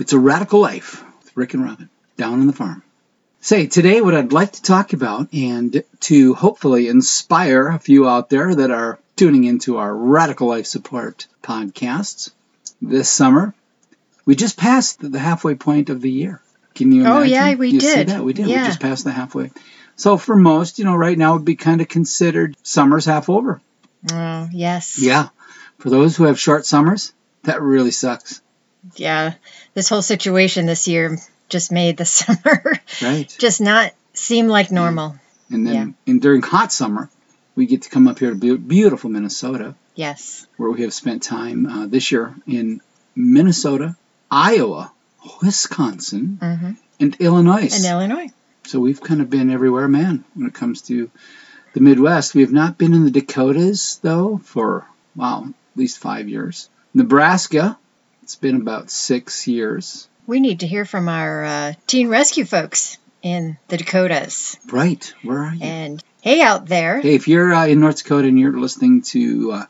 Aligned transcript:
It's 0.00 0.14
a 0.14 0.18
radical 0.18 0.60
life 0.60 1.04
with 1.22 1.36
Rick 1.36 1.52
and 1.52 1.62
Robin 1.62 1.90
down 2.16 2.40
on 2.40 2.46
the 2.46 2.54
farm. 2.54 2.82
Say, 3.42 3.66
today 3.66 4.00
what 4.00 4.14
I'd 4.14 4.32
like 4.32 4.52
to 4.52 4.62
talk 4.62 4.94
about 4.94 5.32
and 5.34 5.84
to 6.00 6.34
hopefully 6.34 6.88
inspire 6.88 7.68
a 7.68 7.78
few 7.78 8.08
out 8.08 8.30
there 8.30 8.54
that 8.54 8.70
are 8.70 8.98
tuning 9.16 9.44
into 9.44 9.76
our 9.76 9.94
Radical 9.94 10.48
Life 10.48 10.66
Support 10.66 11.26
podcasts 11.42 12.30
this 12.80 13.10
summer. 13.10 13.54
We 14.24 14.36
just 14.36 14.56
passed 14.56 15.00
the 15.00 15.18
halfway 15.18 15.54
point 15.54 15.90
of 15.90 16.00
the 16.00 16.10
year. 16.10 16.40
Can 16.74 16.92
you 16.92 17.02
oh, 17.02 17.20
imagine? 17.20 17.20
Oh, 17.20 17.24
yeah, 17.24 17.54
we 17.56 17.68
you 17.68 17.80
See 17.80 18.02
that? 18.04 18.24
We 18.24 18.32
did. 18.32 18.46
Yeah. 18.46 18.62
We 18.62 18.68
just 18.68 18.80
passed 18.80 19.04
the 19.04 19.12
halfway. 19.12 19.50
So 19.96 20.16
for 20.16 20.34
most, 20.34 20.78
you 20.78 20.86
know, 20.86 20.96
right 20.96 21.18
now 21.18 21.34
would 21.34 21.44
be 21.44 21.56
kind 21.56 21.82
of 21.82 21.88
considered 21.88 22.56
summer's 22.62 23.04
half 23.04 23.28
over. 23.28 23.60
Oh, 24.10 24.48
yes. 24.50 24.98
Yeah. 24.98 25.28
For 25.78 25.90
those 25.90 26.16
who 26.16 26.24
have 26.24 26.40
short 26.40 26.64
summers, 26.64 27.12
that 27.42 27.60
really 27.60 27.90
sucks. 27.90 28.40
Yeah. 28.96 29.34
This 29.74 29.88
whole 29.88 30.02
situation 30.02 30.66
this 30.66 30.88
year 30.88 31.18
just 31.48 31.72
made 31.72 31.96
the 31.96 32.04
summer 32.18 32.62
Right. 33.02 33.34
just 33.38 33.60
not 33.60 33.92
seem 34.14 34.48
like 34.48 34.70
normal. 34.70 35.16
And 35.50 35.66
then 35.66 35.74
Yeah. 35.74 36.12
and 36.12 36.20
during 36.22 36.42
hot 36.42 36.72
summer, 36.72 37.08
we 37.56 37.66
get 37.66 37.82
to 37.82 37.90
come 37.90 38.08
up 38.08 38.18
here 38.18 38.34
to 38.34 38.58
beautiful 38.58 39.10
Minnesota, 39.10 39.74
Yes. 39.94 40.46
where 40.56 40.70
we 40.70 40.82
have 40.82 40.94
spent 40.94 41.22
time 41.22 41.66
uh, 41.66 41.86
this 41.86 42.10
year 42.12 42.34
in 42.46 42.80
Minnesota, 43.16 43.96
Iowa, 44.30 44.92
Wisconsin, 45.42 46.38
hmm 46.40 46.70
and 47.02 47.16
Illinois. 47.18 47.74
And 47.74 47.84
Illinois. 47.84 48.28
So 48.66 48.78
we've 48.78 49.00
kind 49.00 49.20
of 49.22 49.30
been 49.30 49.50
everywhere, 49.50 49.88
man, 49.88 50.22
when 50.34 50.46
it 50.46 50.52
comes 50.54 50.82
to 50.82 51.10
the 51.72 51.80
Midwest. 51.80 52.34
We 52.34 52.42
have 52.42 52.52
not 52.52 52.76
been 52.76 52.92
in 52.92 53.04
the 53.04 53.10
Dakotas, 53.10 53.96
though, 54.02 54.36
for, 54.44 54.86
wow, 55.16 55.44
at 55.46 55.78
least 55.78 55.96
five 55.98 56.28
years. 56.28 56.68
Nebraska, 56.92 57.78
it's 58.30 58.36
been 58.36 58.60
about 58.60 58.92
six 58.92 59.48
years. 59.48 60.08
We 60.24 60.38
need 60.38 60.60
to 60.60 60.66
hear 60.68 60.84
from 60.84 61.08
our 61.08 61.44
uh, 61.44 61.72
teen 61.88 62.06
rescue 62.06 62.44
folks 62.44 62.96
in 63.22 63.58
the 63.66 63.76
Dakotas. 63.76 64.56
Right. 64.70 65.12
Where 65.24 65.42
are 65.42 65.52
you? 65.52 65.64
And 65.64 66.04
hey, 66.22 66.40
out 66.40 66.66
there. 66.66 67.00
Hey, 67.00 67.16
if 67.16 67.26
you're 67.26 67.52
uh, 67.52 67.66
in 67.66 67.80
North 67.80 68.04
Dakota 68.04 68.28
and 68.28 68.38
you're 68.38 68.56
listening 68.56 69.02
to 69.02 69.50
uh, 69.50 69.64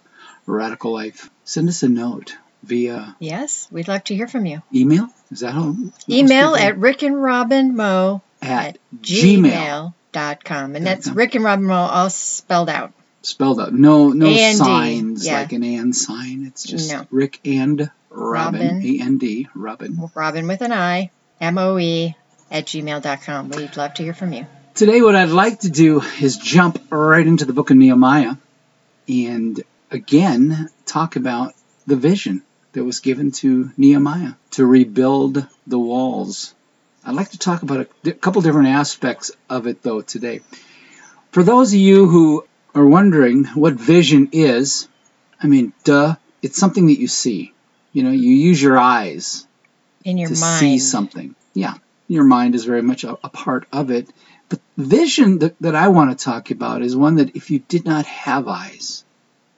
Radical 0.45 0.93
Life, 0.93 1.31
send 1.45 1.71
us 1.71 1.83
a 1.83 1.89
note 1.89 2.37
via 2.63 3.17
Yes, 3.19 3.67
we'd 3.71 3.89
love 3.89 4.05
to 4.05 4.15
hear 4.15 4.29
from 4.29 4.45
you. 4.45 4.61
email. 4.75 5.09
Is 5.31 5.41
that 5.41 5.53
how? 5.53 5.75
Email 6.07 6.55
at 6.55 6.77
Rick 6.77 7.03
and 7.03 7.23
Robin 7.23 7.75
Moe 7.75 8.21
at 8.43 8.77
at 8.77 8.79
Gmail. 9.01 9.95
gmail.com. 10.13 10.77
And 10.77 10.87
that's. 10.87 11.09
Rick 11.09 11.35
and 11.35 11.45
Robin 11.47 11.65
Moe 11.65 11.73
all 11.75 12.11
spelled 12.11 12.69
out. 12.69 12.93
spelled 13.23 13.59
out. 13.59 13.73
No, 13.73 14.11
no 14.11 14.27
A&D, 14.27 14.53
signs 14.53 15.27
yeah. 15.27 15.41
like 15.41 15.53
an 15.53 15.63
and 15.63 15.97
sign. 15.97 16.45
It's 16.47 16.63
just 16.63 16.93
No. 16.93 17.07
Rick 17.11 17.41
and 17.47 17.91
Robin. 18.11 18.83
A 18.85 19.01
N 19.01 19.19
D. 19.19 19.49
Robin. 19.55 20.11
Robin 20.15 20.47
with 20.47 20.61
an 20.63 20.73
I, 20.73 21.11
M 21.41 21.59
O 21.59 21.79
E, 21.79 22.15
at 22.51 22.67
gmail.com. 22.67 23.51
We'd 23.51 23.77
love 23.77 23.95
to 23.95 24.03
hear 24.03 24.15
from 24.15 24.33
you. 24.33 24.47
Today, 24.75 25.03
what 25.03 25.17
I'd 25.17 25.31
like 25.31 25.61
to 25.61 25.71
do 25.71 26.03
is 26.21 26.37
jump 26.37 26.81
right 26.91 27.27
into 27.27 27.45
the 27.45 27.53
book 27.53 27.71
of 27.71 27.77
Nehemiah 27.77 28.37
and 29.09 29.63
again 29.91 30.69
talk 30.87 31.17
about 31.17 31.55
the 31.87 31.97
vision 31.97 32.43
that 32.73 32.85
was 32.85 33.01
given 33.01 33.33
to 33.33 33.71
Nehemiah 33.77 34.33
to 34.53 34.67
rebuild 34.67 35.47
the 35.67 35.79
walls. 35.79 36.55
I'd 37.05 37.15
like 37.15 37.31
to 37.31 37.39
talk 37.39 37.63
about 37.63 37.89
a 38.05 38.13
couple 38.13 38.43
different 38.43 38.69
aspects 38.69 39.33
of 39.49 39.67
it, 39.67 39.83
though, 39.83 40.03
today. 40.03 40.41
For 41.33 41.43
those 41.43 41.73
of 41.73 41.79
you 41.79 42.09
who 42.09 42.45
are 42.75 42.87
wondering 42.87 43.45
what 43.47 43.75
vision 43.75 44.29
is, 44.33 44.89
I 45.43 45.47
mean, 45.47 45.73
duh, 45.85 46.17
it's 46.43 46.59
something 46.59 46.87
that 46.89 47.01
you 47.01 47.09
see. 47.09 47.55
You 47.93 48.03
know, 48.05 48.11
you 48.11 48.33
use 48.35 48.63
your 48.63 48.79
eyes 48.79 49.47
In 50.05 50.17
your 50.19 50.29
to 50.29 50.39
mind. 50.41 50.61
see 50.61 50.79
something. 50.79 51.35
Yeah, 51.55 51.75
your 52.09 52.25
mind 52.25 52.55
is 52.55 52.65
very 52.65 52.83
much 52.83 53.05
a, 53.05 53.13
a 53.25 53.29
part 53.29 53.67
of 53.73 53.91
it. 53.91 54.09
But 54.49 54.61
vision 54.77 55.39
that, 55.41 55.57
that 55.61 55.75
I 55.75 55.89
want 55.89 56.17
to 56.17 56.25
talk 56.25 56.51
about 56.51 56.83
is 56.83 56.97
one 56.97 57.17
that 57.17 57.37
if 57.37 57.51
you 57.51 57.61
did 57.61 57.85
not 57.85 58.07
have 58.07 58.49
eyes, 58.49 59.05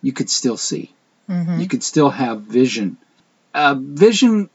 you 0.03 0.13
could 0.13 0.31
still 0.31 0.57
see. 0.57 0.91
Mhm. 1.29 1.61
You 1.61 1.69
could 1.69 1.83
still 1.83 2.11
have 2.11 2.43
vision. 2.43 2.97
Uh, 3.55 3.77
vision 3.79 4.49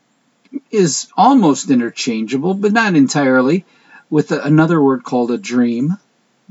is 0.72 1.08
almost 1.16 1.70
interchangeable, 1.70 2.54
but 2.54 2.72
not 2.74 2.96
entirely, 2.96 3.66
with 4.10 4.32
a, 4.32 4.42
another 4.42 4.82
word 4.82 5.04
called 5.04 5.32
a 5.32 5.38
dream. 5.38 5.98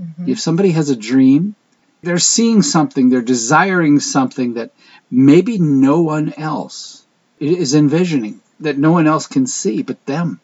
Mhm. 0.00 0.28
If 0.28 0.40
somebody 0.40 0.72
has 0.72 0.90
a 0.90 0.96
dream, 0.96 1.54
they're 2.02 2.18
seeing 2.18 2.62
something, 2.62 3.08
they're 3.08 3.22
desiring 3.22 4.00
something 4.00 4.54
that 4.54 4.70
maybe 5.10 5.58
no 5.58 6.02
one 6.02 6.32
else 6.36 7.04
is 7.38 7.74
envisioning, 7.74 8.40
that 8.60 8.78
no 8.78 8.92
one 8.92 9.06
else 9.06 9.26
can 9.26 9.46
see 9.46 9.82
but 9.82 10.04
them. 10.06 10.40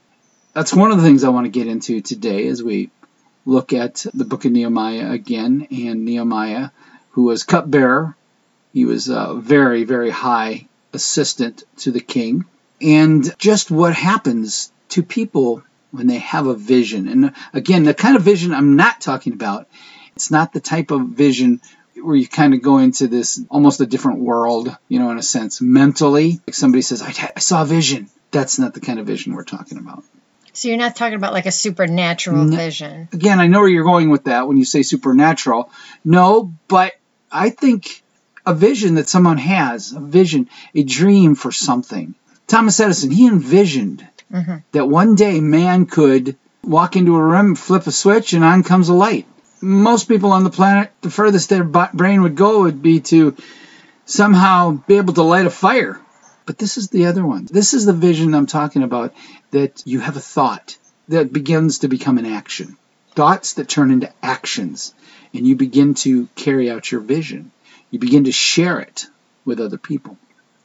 That's 0.53 0.75
one 0.75 0.91
of 0.91 0.99
the 0.99 1.03
things 1.03 1.25
I 1.25 1.31
want 1.31 1.47
to 1.47 1.51
get 1.51 1.67
into 1.67 2.01
today 2.01 2.47
as 2.49 2.63
we 2.63 2.91
look 3.47 3.73
at 3.73 4.05
the 4.13 4.25
book 4.25 4.45
of 4.45 4.53
Nehemiah 4.53 5.11
again. 5.11 5.67
And 5.71 6.05
Nehemiah, 6.05 6.71
who 7.11 7.25
was 7.25 7.45
cupbearer, 7.45 8.15
he 8.73 8.85
was 8.85 9.09
a 9.09 9.35
very, 9.35 9.85
very 9.85 10.11
high 10.11 10.69
assistant 10.93 11.65
to 11.79 11.91
the 11.91 12.01
king. 12.01 12.45
And 12.81 13.37
just 13.39 13.71
what 13.71 13.95
happens 13.95 14.73
to 14.91 15.03
people 15.03 15.63
when 15.91 16.07
they 16.07 16.19
have 16.19 16.47
a 16.47 16.55
vision. 16.55 17.09
And 17.09 17.33
again, 17.53 17.85
the 17.85 17.95
kind 17.95 18.17
of 18.17 18.23
vision 18.23 18.53
I'm 18.53 18.77
not 18.77 19.01
talking 19.01 19.33
about, 19.33 19.69
it's 20.17 20.31
not 20.31 20.53
the 20.53 20.61
type 20.61 20.91
of 20.91 21.09
vision 21.09 21.61
where 22.05 22.17
you 22.17 22.27
kind 22.27 22.55
of 22.55 22.63
go 22.63 22.79
into 22.79 23.09
this 23.09 23.41
almost 23.51 23.81
a 23.81 23.87
different 23.87 24.21
world, 24.21 24.75
you 24.89 24.99
know, 24.99 25.11
in 25.11 25.19
a 25.19 25.23
sense, 25.23 25.61
mentally. 25.61 26.41
Like 26.47 26.55
somebody 26.55 26.83
says, 26.83 27.03
I, 27.03 27.13
I 27.37 27.41
saw 27.41 27.63
a 27.63 27.67
vision. 27.67 28.09
That's 28.31 28.59
not 28.59 28.75
the 28.75 28.81
kind 28.81 28.99
of 28.99 29.07
vision 29.07 29.35
we're 29.35 29.45
talking 29.45 29.79
about. 29.79 30.05
So 30.53 30.69
you're 30.69 30.77
not 30.79 30.97
talking 30.97 31.15
about 31.15 31.33
like 31.33 31.47
a 31.47 31.53
supernatural 31.53 32.45
No. 32.45 32.57
vision. 32.57 33.09
Again, 33.13 33.41
I 33.41 33.47
know 33.47 33.61
where 33.61 33.69
you're 33.69 33.85
going 33.85 34.11
with 34.11 34.25
that 34.25 34.47
when 34.47 34.57
you 34.57 34.65
say 34.65 34.83
supernatural. 34.83 35.71
No, 36.05 36.53
but 36.69 36.93
I 37.31 37.51
think 37.51 38.03
a 38.45 38.55
vision 38.55 38.95
that 38.97 39.09
someone 39.09 39.39
has, 39.39 39.93
a 39.93 40.01
vision, 40.01 40.49
a 40.75 40.83
dream 40.83 41.35
for 41.35 41.53
something. 41.53 42.15
Thomas 42.47 42.81
Edison, 42.81 43.11
he 43.11 43.27
envisioned 43.27 44.07
hmm 44.31 44.57
that 44.73 44.89
one 44.89 45.15
day 45.15 45.41
man 45.41 45.85
could 45.85 46.37
walk 46.65 46.97
into 46.97 47.17
a 47.17 47.23
room, 47.23 47.55
flip 47.55 47.87
a 47.87 47.93
switch, 47.93 48.33
and 48.33 48.43
on 48.45 48.63
comes 48.63 48.89
a 48.89 48.95
light. 48.95 49.27
Most 49.63 50.09
people 50.09 50.33
on 50.33 50.43
the 50.43 50.51
planet, 50.51 50.91
the 51.03 51.11
furthest 51.11 51.49
their 51.49 51.63
brain 51.63 52.23
would 52.23 52.35
go 52.35 52.63
would 52.63 52.83
be 52.83 52.99
to 53.01 53.37
somehow 54.05 54.73
be 54.73 54.97
able 54.97 55.15
to 55.15 55.23
light 55.23 55.47
a 55.47 55.51
fire. 55.51 56.01
But 56.47 56.59
this 56.59 56.77
is 56.77 56.89
the 56.89 57.07
other 57.07 57.25
one. 57.25 57.47
This 57.47 57.73
is 57.73 57.87
the 57.87 57.93
vision 57.93 58.35
I'm 58.35 58.47
talking 58.47 58.83
about 58.83 59.15
that 59.53 59.83
you 59.87 60.01
have 60.01 60.17
a 60.17 60.21
thought 60.21 60.77
that 61.09 61.33
begins 61.33 61.79
to 61.79 61.89
become 61.89 62.19
an 62.19 62.27
action. 62.27 62.77
Thoughts 63.15 63.55
that 63.55 63.69
turn 63.69 63.93
into 63.93 64.13
actions, 64.21 64.95
and 65.33 65.47
you 65.47 65.55
begin 65.55 65.95
to 65.95 66.27
carry 66.35 66.69
out 66.69 66.91
your 66.91 67.01
vision. 67.01 67.53
You 67.91 68.01
begin 68.01 68.25
to 68.25 68.33
share 68.33 68.81
it 68.81 69.07
with 69.45 69.61
other 69.61 69.79
people. 69.79 70.19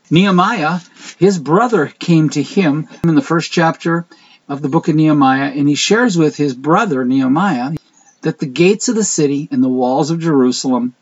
Nehemiah, 0.10 0.80
his 1.20 1.38
brother 1.38 1.86
came 1.86 2.30
to 2.30 2.42
him 2.42 2.88
in 3.04 3.14
the 3.14 3.22
first 3.22 3.52
chapter 3.52 4.06
of 4.48 4.62
the 4.62 4.70
book 4.70 4.88
of 4.88 4.96
Nehemiah, 4.96 5.52
and 5.52 5.68
he 5.70 5.76
shares 5.76 6.18
with 6.18 6.36
his 6.36 6.56
brother 6.56 7.04
Nehemiah 7.04 7.74
that 8.22 8.40
the 8.40 8.46
gates 8.46 8.90
of 8.90 8.96
the 8.96 9.04
city 9.04 9.48
and 9.52 9.64
the 9.64 9.70
walls 9.70 10.12
of 10.12 10.20
Jerusalem 10.20 10.96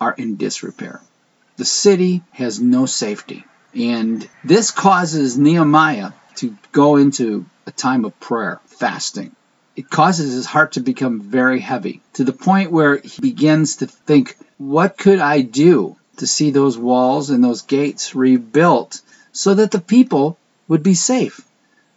are 0.00 0.12
in 0.12 0.36
disrepair. 0.36 1.00
The 1.56 1.64
city 1.64 2.22
has 2.32 2.60
no 2.60 2.86
safety. 2.86 3.44
And 3.74 4.28
this 4.42 4.70
causes 4.70 5.38
Nehemiah 5.38 6.12
to 6.36 6.56
go 6.72 6.96
into 6.96 7.46
a 7.66 7.70
time 7.70 8.04
of 8.04 8.18
prayer, 8.20 8.60
fasting. 8.66 9.34
It 9.76 9.90
causes 9.90 10.32
his 10.32 10.46
heart 10.46 10.72
to 10.72 10.80
become 10.80 11.20
very 11.20 11.60
heavy 11.60 12.00
to 12.14 12.24
the 12.24 12.32
point 12.32 12.70
where 12.70 12.96
he 12.96 13.20
begins 13.20 13.76
to 13.76 13.86
think, 13.86 14.36
what 14.58 14.96
could 14.96 15.18
I 15.18 15.40
do 15.40 15.96
to 16.18 16.26
see 16.26 16.50
those 16.50 16.78
walls 16.78 17.30
and 17.30 17.42
those 17.42 17.62
gates 17.62 18.14
rebuilt 18.14 19.00
so 19.32 19.54
that 19.54 19.72
the 19.72 19.80
people 19.80 20.38
would 20.68 20.82
be 20.82 20.94
safe, 20.94 21.40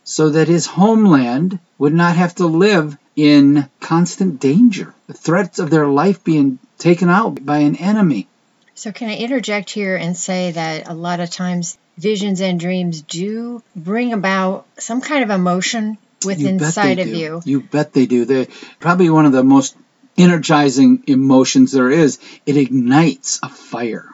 so 0.03 0.29
that 0.29 0.47
his 0.47 0.65
homeland 0.65 1.59
would 1.77 1.93
not 1.93 2.15
have 2.15 2.33
to 2.35 2.47
live 2.47 2.97
in 3.17 3.67
constant 3.81 4.39
danger, 4.39 4.93
the 5.07 5.13
threats 5.13 5.59
of 5.59 5.69
their 5.71 5.87
life 5.87 6.23
being 6.23 6.59
taken 6.77 7.09
out 7.09 7.43
by 7.43 7.57
an 7.57 7.75
enemy. 7.75 8.27
So 8.75 8.91
can 8.91 9.09
I 9.09 9.17
interject 9.17 9.71
here 9.71 9.95
and 9.97 10.15
say 10.15 10.51
that 10.51 10.87
a 10.87 10.93
lot 10.93 11.19
of 11.19 11.31
times 11.31 11.79
visions 11.97 12.41
and 12.41 12.59
dreams 12.59 13.01
do 13.01 13.63
bring 13.75 14.13
about 14.13 14.67
some 14.77 15.01
kind 15.01 15.23
of 15.23 15.31
emotion 15.31 15.97
with 16.23 16.39
You 16.39 16.49
inside 16.49 16.99
of 16.99 17.07
do. 17.07 17.17
you. 17.17 17.41
You 17.43 17.61
bet 17.61 17.91
they 17.91 18.05
do. 18.05 18.25
They're 18.25 18.47
probably 18.79 19.09
one 19.09 19.25
of 19.25 19.31
the 19.31 19.43
most 19.43 19.75
energizing 20.15 21.03
emotions 21.07 21.71
there 21.71 21.89
is. 21.89 22.19
It 22.45 22.55
ignites 22.55 23.39
a 23.41 23.49
fire. 23.49 24.09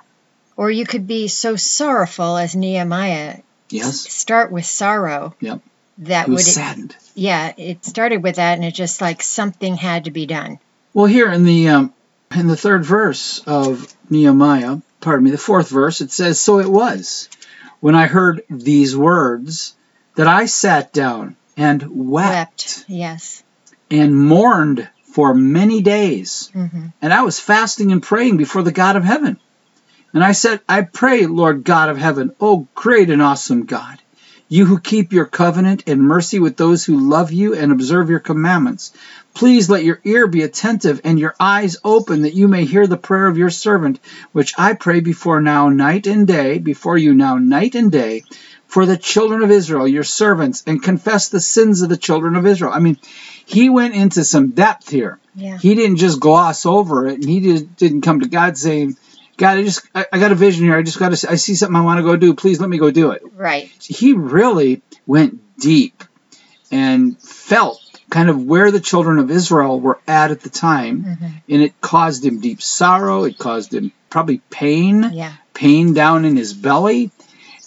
Or 0.56 0.72
you 0.72 0.86
could 0.86 1.08
be 1.08 1.28
so 1.28 1.58
sorrowful 1.58 2.38
as 2.38 2.56
Nehemiah. 2.56 3.40
Yes. 3.70 4.00
Start 4.00 4.50
with 4.52 4.66
sorrow. 4.66 5.36
Yep. 5.42 5.62
That 6.00 6.28
would 6.28 6.40
saddened. 6.40 6.96
yeah, 7.16 7.54
it 7.58 7.86
started 7.86 8.24
with 8.24 8.36
that 8.38 8.56
and 8.56 8.66
it 8.66 8.74
just 8.74 9.00
like 9.02 9.22
something 9.22 9.76
had 9.76 10.06
to 10.06 10.12
be 10.12 10.26
done. 10.26 10.60
Well, 10.94 11.06
here 11.06 11.32
in 11.32 11.44
the 11.44 11.70
um, 11.70 11.94
in 12.36 12.48
the 12.48 12.58
third 12.58 12.84
verse 12.86 13.40
of 13.46 13.94
Nehemiah, 14.10 14.78
pardon 15.02 15.26
me, 15.26 15.32
the 15.32 15.38
fourth 15.38 15.70
verse, 15.70 16.02
it 16.02 16.12
says, 16.12 16.40
"So 16.40 16.60
it 16.60 16.70
was 16.70 17.30
when 17.80 17.96
I 17.96 18.08
heard 18.08 18.44
these 18.50 18.96
words 18.98 19.76
that 20.16 20.28
I 20.28 20.46
sat 20.46 20.94
down 20.94 21.36
and 21.58 21.84
wept, 22.10 22.30
Wept. 22.80 22.86
Yes. 22.88 23.44
and 23.92 24.16
mourned 24.16 24.90
for 25.14 25.34
many 25.36 25.82
days. 25.84 26.50
hmm 26.54 26.88
And 27.02 27.14
I 27.14 27.22
was 27.22 27.40
fasting 27.40 27.92
and 27.92 28.02
praying 28.02 28.38
before 28.38 28.64
the 28.64 28.72
God 28.72 28.96
of 28.96 29.04
heaven. 29.04 29.40
And 30.14 30.24
I 30.24 30.32
said, 30.32 30.62
I 30.70 30.82
pray, 30.82 31.26
Lord 31.28 31.64
God 31.64 31.90
of 31.90 31.98
heaven, 31.98 32.36
O 32.40 32.68
great 32.76 33.10
and 33.10 33.22
awesome 33.22 33.66
God, 33.66 34.00
you 34.54 34.68
who 34.68 34.80
keep 34.80 35.12
your 35.12 35.26
covenant 35.26 35.82
and 35.88 36.00
mercy 36.00 36.38
with 36.40 36.56
those 36.58 36.86
who 36.86 37.10
love 37.10 37.32
you 37.32 37.56
and 37.56 37.72
observe 37.72 38.08
your 38.12 38.20
commandments. 38.20 38.94
Please 39.34 39.68
let 39.68 39.84
your 39.84 40.00
ear 40.04 40.28
be 40.28 40.44
attentive 40.44 41.02
and 41.04 41.20
your 41.20 41.34
eyes 41.40 41.78
open 41.84 42.22
that 42.22 42.36
you 42.36 42.48
may 42.48 42.64
hear 42.64 42.86
the 42.86 42.96
prayer 42.96 43.26
of 43.26 43.36
your 43.36 43.50
servant, 43.50 44.00
which 44.32 44.54
I 44.56 44.74
pray 44.74 45.00
before 45.00 45.42
now 45.42 45.70
night 45.70 46.06
and 46.06 46.28
day, 46.28 46.60
before 46.60 47.00
you 47.00 47.16
now 47.16 47.40
night 47.40 47.74
and 47.74 47.92
day, 47.92 48.26
for 48.68 48.86
the 48.86 48.96
children 48.96 49.42
of 49.42 49.50
Israel, 49.50 49.88
your 49.88 50.04
servants, 50.04 50.62
and 50.68 50.84
confess 50.84 51.30
the 51.30 51.42
sins 51.42 51.82
of 51.82 51.90
the 51.90 51.98
children 51.98 52.36
of 52.36 52.46
Israel. 52.46 52.74
I 52.74 52.80
mean, 52.80 52.98
he 53.46 53.70
went 53.72 53.96
into 53.96 54.24
some 54.24 54.52
depth 54.52 54.88
here 54.90 55.20
Yeah. 55.36 55.58
he 55.58 55.74
didn't 55.74 55.98
just 55.98 56.20
gloss 56.20 56.68
over 56.68 57.08
it 57.08 57.16
and 57.16 57.28
he 57.28 57.40
didn't 57.60 58.02
come 58.02 58.20
to 58.20 58.30
god 58.30 58.56
saying 58.56 58.96
god 59.38 59.58
i 59.58 59.64
just 59.64 59.88
i, 59.96 60.06
I 60.12 60.20
got 60.20 60.32
a 60.32 60.36
vision 60.36 60.66
here. 60.66 60.78
I 60.78 60.84
just 60.84 61.00
got 61.00 61.14
to 61.16 61.32
i 61.32 61.36
see 61.36 61.56
something 61.56 61.76
i 61.76 61.82
want 61.82 62.00
to 62.00 62.04
go 62.04 62.16
do. 62.18 62.34
Please 62.34 62.60
let 62.60 62.70
me 62.70 62.78
go 62.78 62.92
do 62.92 63.12
it. 63.12 63.22
Right. 63.34 63.70
he 63.82 64.14
really 64.14 64.82
went 65.06 65.58
deep 65.60 66.04
and 66.72 67.20
felt 67.22 67.80
kind 68.10 68.30
of 68.30 68.44
where 68.44 68.70
the 68.72 68.80
children 68.80 69.18
of 69.20 69.32
israel 69.32 69.80
were 69.80 70.00
at 70.08 70.32
at 70.32 70.42
the 70.42 70.50
time 70.50 71.04
hmm 71.04 71.28
and 71.50 71.62
it 71.62 71.80
caused 71.82 72.24
him 72.26 72.40
deep 72.40 72.62
sorrow. 72.62 73.26
It 73.26 73.38
caused 73.38 73.74
him 73.74 73.92
probably 74.10 74.38
pain 74.50 75.12
Yeah. 75.14 75.34
pain 75.54 75.94
down 75.94 76.24
in 76.26 76.38
his 76.38 76.54
belly. 76.54 77.12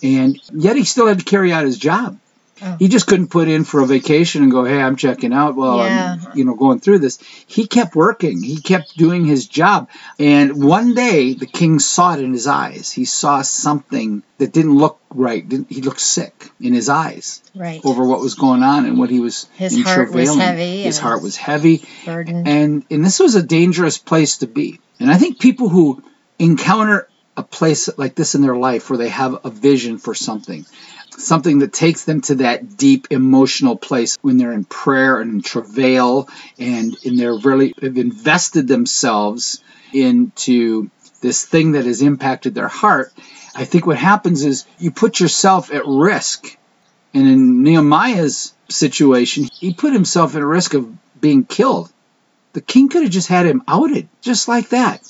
And 0.03 0.39
yet 0.53 0.77
he 0.77 0.85
still 0.85 1.07
had 1.07 1.19
to 1.19 1.25
carry 1.25 1.53
out 1.53 1.65
his 1.67 1.77
job 1.79 2.19
Oh. 2.63 2.77
he 2.79 2.89
just 2.89 3.07
couldn't 3.07 3.29
put 3.29 3.49
in 3.49 3.65
for 3.65 3.81
a 3.81 3.87
vacation 3.87 4.43
and 4.43 4.51
go 4.51 4.65
hey 4.65 4.81
i'm 4.81 4.97
checking 4.97 5.33
out 5.35 5.57
well 5.57 5.79
Yeah. 5.79 6.17
i'm 6.23 6.37
you 6.39 6.45
know 6.47 6.55
going 6.55 6.81
through 6.81 7.01
this 7.01 7.19
he 7.47 7.67
kept 7.67 7.95
working 7.95 8.43
he 8.43 8.61
kept 8.61 8.97
doing 8.97 9.27
his 9.27 9.47
job 9.47 9.89
and 10.19 10.65
one 10.65 10.95
day 10.95 11.35
the 11.35 11.45
king 11.47 11.79
saw 11.79 12.15
it 12.15 12.21
in 12.21 12.33
his 12.33 12.47
eyes 12.47 12.91
he 12.91 13.05
saw 13.05 13.43
something 13.43 14.23
that 14.39 14.53
didn't 14.53 14.75
look 14.77 14.99
right 15.11 15.47
didn't, 15.47 15.71
he 15.71 15.83
looked 15.83 16.01
sick 16.01 16.51
in 16.61 16.73
his 16.73 16.89
eyes 16.89 17.43
Right. 17.55 17.81
over 17.85 18.05
what 18.07 18.21
was 18.21 18.35
going 18.35 18.63
on 18.63 18.87
and 18.87 18.99
what 18.99 19.11
he 19.11 19.21
was 19.21 19.49
His 19.57 19.75
in 19.77 19.83
heart 19.83 20.13
was 20.13 20.35
heavy 20.35 20.83
his 20.83 20.99
heart 20.99 21.23
was 21.23 21.37
heavy 21.37 21.85
Burden. 22.07 22.47
and 22.47 22.85
and 22.91 23.05
this 23.05 23.19
was 23.19 23.35
a 23.35 23.43
dangerous 23.43 23.99
place 23.99 24.39
to 24.39 24.47
be. 24.47 24.81
And 24.99 25.11
I 25.11 25.19
think 25.19 25.39
people 25.39 25.69
who 25.69 26.03
encounter 26.39 27.09
a 27.37 27.43
place 27.43 27.89
like 27.99 28.15
this 28.15 28.35
in 28.35 28.41
their 28.41 28.57
life 28.57 28.89
where 28.89 28.97
they 28.97 29.11
have 29.11 29.45
a 29.45 29.51
vision 29.51 29.99
for 29.99 30.15
something, 30.15 30.65
something 31.11 31.61
that 31.61 31.73
takes 31.73 32.05
them 32.05 32.21
to 32.23 32.37
that 32.37 32.77
deep 32.77 33.09
emotional 33.11 33.77
place 33.77 34.17
when 34.23 34.37
they're 34.37 34.53
in 34.53 34.65
prayer 34.65 35.21
and 35.21 35.33
in 35.33 35.43
travail 35.43 36.29
and 36.59 36.97
in 37.05 37.17
their 37.17 37.35
really 37.35 37.75
have 37.81 37.97
invested 37.97 38.69
themselves 38.69 39.63
into 39.93 40.91
this 41.21 41.45
thing 41.45 41.73
that 41.73 41.87
has 41.87 42.03
impacted 42.03 42.55
their 42.55 42.69
heart. 42.69 43.13
I 43.55 43.65
think 43.65 43.87
what 43.87 43.97
happens 43.97 44.45
is 44.45 44.67
you 44.79 44.91
put 44.91 45.19
yourself 45.19 45.73
at 45.73 45.87
risk. 45.87 46.57
And 47.15 47.27
in 47.27 47.63
Nehemiah's 47.63 48.53
situation, 48.69 49.49
he 49.59 49.73
put 49.73 49.95
himself 49.95 50.37
at 50.37 50.43
risk 50.43 50.75
of 50.75 50.93
being 51.21 51.45
killed. 51.45 51.91
The 52.53 52.61
king 52.61 52.89
could 52.89 53.03
have 53.03 53.13
just 53.13 53.29
had 53.29 53.47
him 53.47 53.63
outed, 53.67 54.09
just 54.21 54.49
like 54.49 54.71
that. 54.71 55.01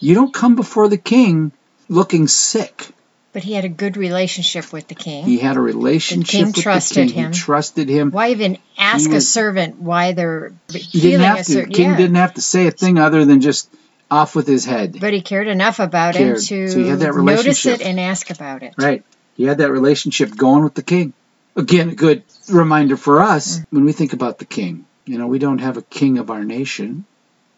You 0.00 0.14
don't 0.14 0.34
come 0.34 0.56
before 0.56 0.88
the 0.88 0.98
king 0.98 1.52
looking 1.88 2.26
sick. 2.26 2.88
But 3.32 3.42
he 3.44 3.54
had 3.54 3.64
a 3.64 3.68
good 3.70 3.96
relationship 3.96 4.72
with 4.74 4.88
the 4.88 4.94
king. 4.94 5.24
He 5.24 5.38
had 5.38 5.56
a 5.56 5.60
relationship 5.60 6.28
king 6.30 6.46
with 6.48 6.56
trusted 6.56 7.08
the 7.08 7.12
king. 7.12 7.22
him. 7.24 7.32
He 7.32 7.38
trusted 7.38 7.88
him. 7.88 8.10
Why 8.10 8.30
even 8.30 8.58
ask 8.76 9.08
He 9.08 9.16
a 9.16 9.20
servant 9.22 9.78
why 9.80 10.12
they're 10.12 10.52
He 10.68 10.78
didn't 10.78 10.90
feeling 11.00 11.20
have 11.20 11.38
a 11.40 11.44
to. 11.44 11.54
The 11.54 11.66
king 11.66 11.90
yeah. 11.90 11.96
didn't 11.96 12.16
have 12.16 12.34
to 12.34 12.42
say 12.42 12.66
a 12.66 12.70
thing 12.70 12.98
other 12.98 13.24
than 13.24 13.40
just 13.40 13.70
off 14.10 14.34
with 14.36 14.46
his 14.46 14.66
head. 14.66 14.98
But 15.00 15.14
he 15.14 15.22
cared 15.22 15.48
enough 15.48 15.78
about 15.78 16.14
Cared. 16.14 16.36
him 16.36 16.42
to 16.42 16.68
So 16.68 16.78
he 16.78 16.88
had 16.88 16.98
that 17.00 17.14
notice 17.14 17.64
it 17.64 17.80
and 17.80 17.98
ask 17.98 18.28
about 18.30 18.62
it. 18.62 18.74
Right. 18.76 19.02
He 19.38 19.44
had 19.44 19.58
that 19.58 19.70
relationship 19.72 20.36
going 20.36 20.62
with 20.64 20.74
the 20.74 20.82
king. 20.82 21.14
Again, 21.56 21.88
a 21.90 21.94
good 21.94 22.22
reminder 22.50 22.98
for 22.98 23.22
us 23.22 23.58
Mm. 23.60 23.64
when 23.70 23.84
we 23.84 23.92
think 23.92 24.12
about 24.12 24.38
the 24.38 24.44
king. 24.44 24.84
You 25.06 25.16
know, 25.16 25.26
we 25.26 25.38
don't 25.38 25.58
have 25.58 25.78
a 25.78 25.82
king 25.82 26.18
of 26.18 26.30
our 26.30 26.44
nation. 26.44 27.06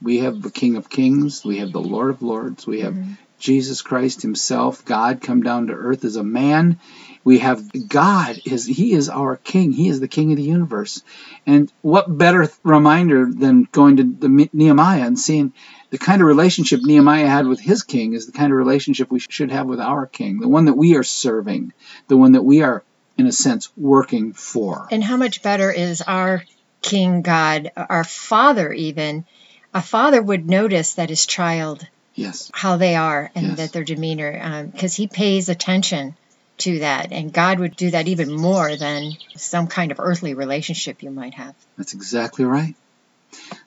We 0.03 0.19
have 0.19 0.41
the 0.43 0.51
King 0.51 0.77
of 0.77 0.89
Kings. 0.91 1.45
We 1.45 1.59
have 1.59 1.73
the 1.73 1.81
Lord 1.81 2.11
of 2.11 2.23
Lords. 2.23 2.67
We 2.67 2.81
have 2.81 2.95
Mhm. 2.95 3.17
Jesus 3.45 3.83
Christ 3.83 4.23
Himself, 4.23 4.87
God 4.87 5.21
come 5.21 5.43
down 5.43 5.67
to 5.67 5.75
earth 5.75 6.07
as 6.07 6.17
a 6.17 6.25
man. 6.25 6.81
We 7.25 7.41
have 7.41 7.63
God 7.89 8.41
is 8.47 8.65
He 8.65 8.95
is 8.95 9.11
our 9.11 9.37
King. 9.37 9.71
He 9.71 9.91
is 9.91 10.01
the 10.01 10.09
King 10.09 10.31
of 10.31 10.39
the 10.39 10.43
universe. 10.43 11.03
And 11.47 11.71
what 11.83 12.17
better 12.17 12.49
reminder 12.63 13.31
than 13.31 13.69
going 13.71 13.99
to 13.99 14.05
the 14.05 14.49
Nehemiah 14.55 15.03
and 15.07 15.19
seeing 15.19 15.53
the 15.91 15.99
kind 15.99 16.23
of 16.23 16.27
relationship 16.27 16.81
Nehemiah 16.83 17.29
had 17.29 17.47
with 17.47 17.61
his 17.61 17.83
king 17.83 18.15
is 18.15 18.25
the 18.25 18.33
kind 18.33 18.51
of 18.51 18.57
relationship 18.57 19.11
we 19.11 19.21
should 19.21 19.53
have 19.53 19.67
with 19.67 19.79
our 19.79 20.07
king, 20.07 20.41
the 20.41 20.49
one 20.49 20.65
that 20.65 20.77
we 20.77 20.97
are 20.97 21.03
serving, 21.03 21.75
the 22.09 22.17
one 22.17 22.33
that 22.33 22.43
we 22.43 22.63
are, 22.63 22.83
in 23.19 23.27
a 23.27 23.33
sense, 23.33 23.71
working 23.77 24.33
for. 24.33 24.89
And 24.91 25.05
how 25.05 25.19
much 25.19 25.43
better 25.43 25.71
is 25.71 26.01
our 26.01 26.43
King 26.81 27.21
God, 27.21 27.71
our 27.77 28.05
Father, 28.05 28.73
even? 28.73 29.27
A 29.75 29.83
father 29.83 30.23
would 30.23 30.49
notice 30.49 30.95
that 30.95 31.11
his 31.11 31.27
child, 31.27 31.85
Yes. 32.15 32.51
how 32.55 32.77
they 32.77 32.95
are, 32.97 33.31
and 33.35 33.49
Yes. 33.49 33.57
that 33.59 33.73
their 33.73 33.85
demeanor, 33.85 34.41
um, 34.43 34.67
because 34.69 34.95
he 34.95 35.07
pays 35.07 35.49
attention 35.49 36.15
to 36.59 36.79
that. 36.81 37.13
And 37.13 37.33
God 37.33 37.59
would 37.59 37.77
do 37.77 37.91
that 37.91 38.07
even 38.09 38.33
more 38.33 38.77
than 38.77 39.13
some 39.37 39.67
kind 39.67 39.91
of 39.91 39.99
earthly 40.01 40.35
relationship 40.35 41.03
you 41.03 41.11
might 41.11 41.35
have. 41.35 41.55
That's 41.77 41.95
exactly 41.95 42.45
right. 42.45 42.75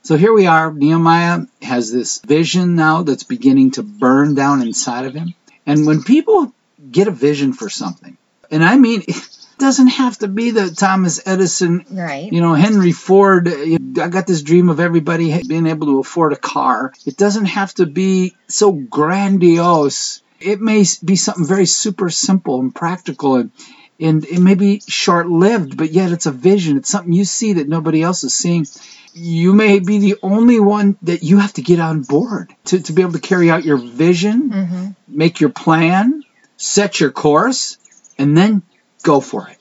So 0.04 0.16
here 0.16 0.34
we 0.34 0.48
are. 0.48 0.72
Nehemiah 0.72 1.42
has 1.62 1.92
this 1.92 2.20
vision 2.20 2.76
now 2.76 3.04
that's 3.04 3.24
beginning 3.24 3.72
to 3.72 3.84
burn 3.84 4.36
down 4.36 4.62
inside 4.62 5.06
of 5.06 5.14
him. 5.14 5.34
And 5.66 5.86
when 5.86 6.04
people 6.04 6.54
get 6.92 7.10
a 7.10 7.12
vision 7.12 7.52
for 7.52 7.70
something, 7.70 8.18
and 8.50 8.64
I 8.64 8.78
mean, 8.78 9.04
doesn't 9.60 9.88
have 9.88 10.18
to 10.20 10.28
be 10.28 10.52
the 10.52 10.70
Thomas 10.70 11.22
Edison, 11.26 11.86
Right. 11.92 12.32
you 12.32 12.42
know, 12.42 12.54
Henry 12.54 12.92
Ford. 12.92 13.48
I 13.48 14.08
got 14.10 14.28
this 14.28 14.42
dream 14.42 14.70
of 14.70 14.80
everybody 14.80 15.44
being 15.44 15.68
able 15.68 15.88
to 15.88 16.00
afford 16.00 16.34
a 16.34 16.38
car. 16.38 16.94
It 17.06 17.18
doesn't 17.18 17.46
have 17.46 17.74
to 17.76 17.86
be 17.86 18.36
so 18.48 18.72
grandiose. 18.72 20.22
It 20.40 20.62
may 20.62 20.86
be 21.04 21.16
something 21.16 21.46
very 21.46 21.66
super 21.66 22.10
simple 22.10 22.60
and 22.60 22.74
practical 22.74 23.36
and 23.36 23.52
and 24.00 24.24
it 24.26 24.40
may 24.40 24.54
be 24.54 24.80
short 24.88 25.28
lived, 25.28 25.76
but 25.76 25.92
yet 25.92 26.12
it's 26.12 26.28
a 26.28 26.32
vision. 26.32 26.78
It's 26.78 26.90
something 26.90 27.12
you 27.14 27.26
see 27.26 27.54
that 27.54 27.68
nobody 27.68 28.04
else 28.04 28.24
is 28.24 28.36
seeing. 28.36 28.68
You 29.16 29.54
may 29.54 29.80
be 29.80 29.98
the 29.98 30.18
only 30.22 30.60
one 30.60 30.98
that 31.02 31.24
you 31.24 31.40
have 31.40 31.54
to 31.54 31.64
get 31.64 31.80
on 31.80 32.04
board 32.04 32.54
to, 32.66 32.80
to 32.80 32.94
be 32.94 33.02
able 33.02 33.14
to 33.14 33.20
carry 33.20 33.50
out 33.50 33.66
your 33.66 33.78
vision, 33.78 34.52
hmm 34.52 34.88
make 35.08 35.40
your 35.40 35.50
plan, 35.50 36.24
set 36.58 37.00
your 37.00 37.10
course, 37.12 37.78
and 38.20 38.38
then 38.38 38.62
go 39.08 39.22
for 39.22 39.48
it. 39.48 39.58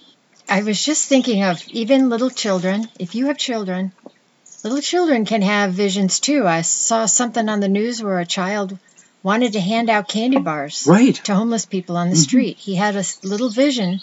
I 0.49 0.63
was 0.63 0.85
just 0.85 1.09
thinking 1.09 1.43
of 1.45 1.63
even 1.69 2.09
little 2.09 2.31
children. 2.31 2.89
If 2.99 3.15
you 3.15 3.27
have 3.27 3.39
children, 3.39 3.93
little 4.65 4.81
children 4.81 5.25
can 5.25 5.43
have 5.43 5.73
visions 5.73 6.19
too. 6.21 6.47
I 6.47 6.63
saw 6.63 7.07
something 7.07 7.49
on 7.49 7.61
the 7.61 7.69
news 7.69 8.03
where 8.03 8.19
a 8.19 8.27
child 8.27 8.79
wanted 9.23 9.53
to 9.55 9.61
hand 9.61 9.89
out 9.89 10.09
candy 10.09 10.39
bars 10.39 10.85
Right. 10.87 11.15
to 11.25 11.35
homeless 11.35 11.65
people 11.67 11.97
on 11.97 12.11
the 12.11 12.17
Mhm. 12.17 12.29
street. 12.29 12.57
He 12.59 12.75
had 12.75 12.97
a 12.97 13.05
little 13.23 13.51
vision, 13.51 14.01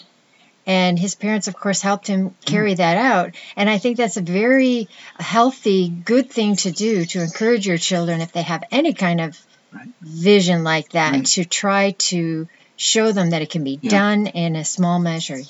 and 0.66 0.98
his 0.98 1.14
parents, 1.14 1.46
of 1.48 1.54
course, 1.54 1.80
helped 1.82 2.06
him 2.06 2.34
carry 2.44 2.74
that 2.74 2.96
out. 2.96 3.34
And 3.56 3.68
I 3.68 3.76
think 3.78 3.96
that's 3.96 4.16
a 4.16 4.22
very 4.22 4.88
healthy, 5.18 5.88
good 5.88 6.30
thing 6.30 6.56
to 6.64 6.70
do 6.72 7.04
to 7.06 7.22
encourage 7.22 7.66
your 7.66 7.78
children 7.78 8.20
if 8.22 8.32
they 8.32 8.42
have 8.42 8.64
any 8.70 8.92
kind 8.94 9.20
of 9.20 9.38
Right. 9.72 9.88
vision 10.02 10.62
like 10.64 10.90
that 10.90 11.12
Right. 11.12 11.26
to 11.36 11.44
try 11.44 11.90
to 12.10 12.48
show 12.76 13.12
them 13.12 13.30
that 13.30 13.42
it 13.42 13.50
can 13.50 13.64
be 13.64 13.78
Yeah. 13.82 13.90
done 13.90 14.26
in 14.28 14.56
a 14.56 14.64
small 14.64 14.98
measure. 14.98 15.40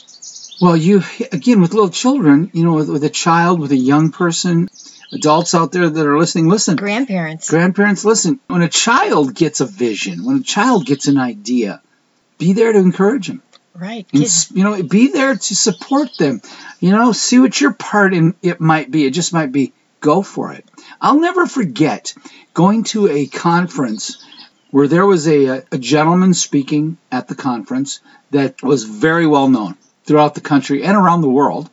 Well, 0.60 0.76
you 0.76 1.02
again 1.32 1.60
with 1.60 1.74
little 1.74 1.90
children, 1.90 2.50
you 2.52 2.64
know, 2.64 2.74
with, 2.74 2.88
with 2.88 3.04
a 3.04 3.10
child, 3.10 3.58
with 3.60 3.72
a 3.72 3.76
young 3.76 4.10
person, 4.12 4.68
adults 5.12 5.54
out 5.54 5.72
there 5.72 5.88
that 5.88 6.06
are 6.06 6.18
listening, 6.18 6.48
listen. 6.48 6.76
Grandparents. 6.76 7.50
Grandparents, 7.50 8.04
listen. 8.04 8.38
When 8.46 8.62
a 8.62 8.68
child 8.68 9.34
gets 9.34 9.60
a 9.60 9.66
vision, 9.66 10.24
when 10.24 10.36
a 10.38 10.42
child 10.42 10.86
gets 10.86 11.08
an 11.08 11.18
idea, 11.18 11.82
be 12.38 12.52
there 12.52 12.72
to 12.72 12.78
encourage 12.78 13.26
them. 13.28 13.42
Right. 13.74 14.06
And, 14.12 14.22
Kids, 14.22 14.50
you 14.52 14.62
know, 14.62 14.80
be 14.84 15.08
there 15.08 15.34
to 15.34 15.56
support 15.56 16.10
them. 16.18 16.40
You 16.78 16.92
know, 16.92 17.10
see 17.12 17.40
what 17.40 17.60
your 17.60 17.72
part 17.72 18.14
in 18.14 18.34
it 18.40 18.60
might 18.60 18.90
be. 18.90 19.04
It 19.06 19.10
just 19.10 19.32
might 19.32 19.50
be 19.50 19.72
go 20.00 20.22
for 20.22 20.52
it. 20.52 20.64
I'll 21.00 21.18
never 21.18 21.46
forget 21.46 22.14
going 22.52 22.84
to 22.84 23.08
a 23.08 23.26
conference 23.26 24.24
where 24.74 24.88
there 24.88 25.06
was 25.06 25.28
a, 25.28 25.62
a 25.70 25.78
gentleman 25.78 26.34
speaking 26.34 26.98
at 27.12 27.28
the 27.28 27.34
conference 27.36 28.00
that 28.32 28.60
was 28.60 28.82
very 28.82 29.24
well 29.24 29.48
known 29.48 29.76
throughout 30.02 30.34
the 30.34 30.40
country 30.40 30.82
and 30.82 30.96
around 30.96 31.20
the 31.20 31.30
world. 31.30 31.70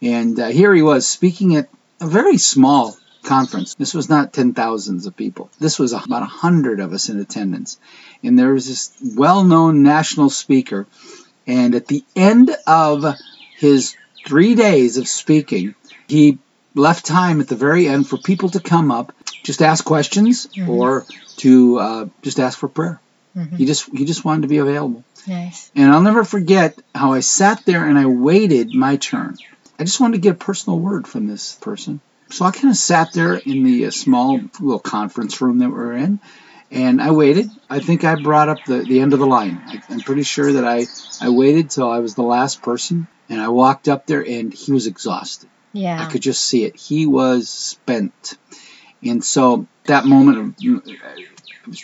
And 0.00 0.38
uh, 0.38 0.46
here 0.50 0.72
he 0.72 0.80
was 0.80 1.04
speaking 1.04 1.56
at 1.56 1.68
a 2.00 2.06
very 2.06 2.38
small 2.38 2.96
conference. 3.24 3.74
This 3.74 3.92
was 3.92 4.08
not 4.08 4.32
ten 4.32 4.54
thousands 4.54 5.06
of 5.06 5.16
people. 5.16 5.50
This 5.58 5.80
was 5.80 5.92
about 5.92 6.22
a 6.22 6.26
hundred 6.26 6.78
of 6.78 6.92
us 6.92 7.08
in 7.08 7.18
attendance. 7.18 7.80
And 8.22 8.38
there 8.38 8.52
was 8.52 8.68
this 8.68 8.92
well-known 9.16 9.82
national 9.82 10.30
speaker 10.30 10.86
and 11.48 11.74
at 11.74 11.88
the 11.88 12.04
end 12.14 12.54
of 12.68 13.16
his 13.58 13.96
three 14.28 14.54
days 14.54 14.96
of 14.96 15.08
speaking, 15.08 15.74
he 16.06 16.38
left 16.76 17.04
time 17.04 17.40
at 17.40 17.48
the 17.48 17.56
very 17.56 17.88
end 17.88 18.08
for 18.08 18.16
people 18.16 18.50
to 18.50 18.60
come 18.60 18.92
up, 18.92 19.12
just 19.44 19.62
ask 19.62 19.84
questions 19.84 20.46
Mhm. 20.56 20.68
or 20.68 21.04
to 21.36 21.78
uh, 21.78 22.06
just 22.22 22.40
ask 22.40 22.58
for 22.58 22.68
prayer. 22.68 23.00
Mhm. 23.36 23.56
He 23.56 23.66
just 23.66 23.88
he 23.96 24.04
just 24.04 24.24
wanted 24.24 24.42
to 24.42 24.48
be 24.48 24.58
available. 24.58 25.04
Nice. 25.26 25.70
And 25.76 25.90
I'll 25.90 26.02
never 26.02 26.24
forget 26.24 26.76
how 26.94 27.12
I 27.12 27.20
sat 27.20 27.64
there 27.64 27.86
and 27.86 27.98
I 27.98 28.06
waited 28.06 28.74
my 28.74 28.96
turn. 28.96 29.36
I 29.78 29.84
just 29.84 30.00
wanted 30.00 30.14
to 30.16 30.20
get 30.20 30.32
a 30.34 30.44
personal 30.44 30.78
word 30.78 31.06
from 31.06 31.26
this 31.26 31.54
person. 31.60 32.00
So 32.30 32.44
I 32.44 32.50
kind 32.52 32.70
of 32.70 32.76
sat 32.76 33.12
there 33.12 33.34
in 33.34 33.64
the 33.64 33.86
uh, 33.86 33.90
small 33.90 34.40
little 34.60 34.78
conference 34.80 35.40
room 35.40 35.58
that 35.58 35.70
we're 35.70 35.92
in, 35.94 36.20
and 36.70 37.00
I 37.02 37.10
waited. 37.10 37.50
I 37.68 37.80
think 37.80 38.02
I 38.04 38.14
brought 38.14 38.48
up 38.48 38.64
the, 38.64 38.78
the 38.78 39.00
end 39.00 39.12
of 39.12 39.18
the 39.18 39.26
line. 39.26 39.60
I, 39.66 39.80
I'm 39.92 40.00
pretty 40.00 40.22
sure 40.22 40.52
that 40.54 40.64
I, 40.64 40.86
I 41.20 41.28
waited 41.28 41.70
till 41.70 41.88
I 41.90 41.98
was 41.98 42.14
the 42.14 42.22
last 42.22 42.62
person, 42.62 43.06
and 43.28 43.40
I 43.40 43.48
walked 43.48 43.88
up 43.88 44.06
there, 44.06 44.24
and 44.26 44.52
he 44.54 44.72
was 44.72 44.86
exhausted. 44.86 45.48
Yeah. 45.72 46.00
I 46.00 46.10
could 46.10 46.22
just 46.22 46.44
see 46.46 46.64
it. 46.64 46.76
He 46.76 47.06
was 47.06 47.48
spent. 47.50 48.38
And 49.04 49.24
so 49.24 49.66
that 49.86 50.04
moment 50.06 50.38
of, 50.38 50.54
you 50.58 50.82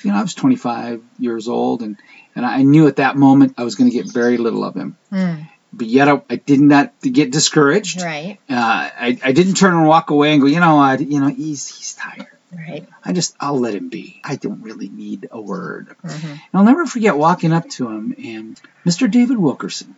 know, 0.05 0.15
I 0.15 0.23
was 0.23 0.35
25 0.35 1.03
years 1.19 1.49
old, 1.49 1.83
and, 1.83 1.99
and 2.35 2.45
I 2.45 2.63
knew 2.63 2.87
at 2.87 2.97
that 2.97 3.17
moment 3.17 3.55
I 3.59 3.65
was 3.65 3.75
going 3.75 3.91
to 3.91 3.97
get 3.97 4.13
very 4.13 4.37
little 4.37 4.65
of 4.65 4.75
him. 4.75 4.97
Mm, 5.13 5.49
But 5.73 5.87
yet 5.87 6.09
I, 6.09 6.23
I 6.29 6.37
did 6.37 6.61
not 6.61 6.93
get 7.01 7.31
discouraged. 7.33 8.01
right. 8.03 8.39
Uh, 8.49 8.55
I, 8.99 9.19
I 9.23 9.33
didn't 9.33 9.55
turn 9.55 9.75
and 9.75 9.87
walk 9.87 10.11
away 10.11 10.33
and 10.33 10.41
go, 10.41 10.47
you 10.47 10.61
know 10.61 10.77
what, 10.77 11.01
you 11.01 11.21
know, 11.21 11.29
he's, 11.29 11.67
he's 11.69 11.95
tired. 11.95 12.27
Right. 12.53 12.87
I 13.05 13.13
just, 13.13 13.37
I'll 13.39 13.59
let 13.61 13.75
him 13.75 13.89
be. 13.91 14.21
I 14.25 14.37
don't 14.37 14.63
really 14.63 14.89
need 14.89 15.29
a 15.31 15.41
word. 15.41 15.95
hmm 16.03 16.09
And 16.27 16.41
I'll 16.53 16.65
never 16.65 16.85
forget 16.85 17.17
walking 17.17 17.53
up 17.53 17.69
to 17.71 17.89
him 17.89 18.15
and 18.23 18.61
Mr. 18.87 19.11
David 19.11 19.39
Wilkerson 19.39 19.95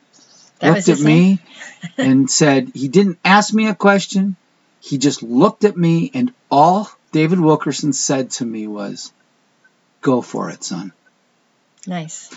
That 0.61 0.75
looked 0.75 0.89
at 0.89 1.01
me 1.01 1.41
and 1.97 2.31
said, 2.31 2.71
he 2.75 2.89
didn't 2.89 3.19
ask 3.25 3.53
me 3.55 3.69
a 3.69 3.75
question. 3.75 4.37
He 4.81 4.99
just 4.99 5.23
looked 5.23 5.65
at 5.65 5.77
me 5.77 6.11
and 6.13 6.33
all 6.51 6.91
David 7.13 7.41
Wilkerson 7.41 7.93
said 7.93 8.31
to 8.33 8.45
me 8.45 8.67
was, 8.67 9.13
"Go 10.01 10.23
for 10.23 10.51
it, 10.51 10.65
son." 10.65 10.93
Nice. 11.87 12.31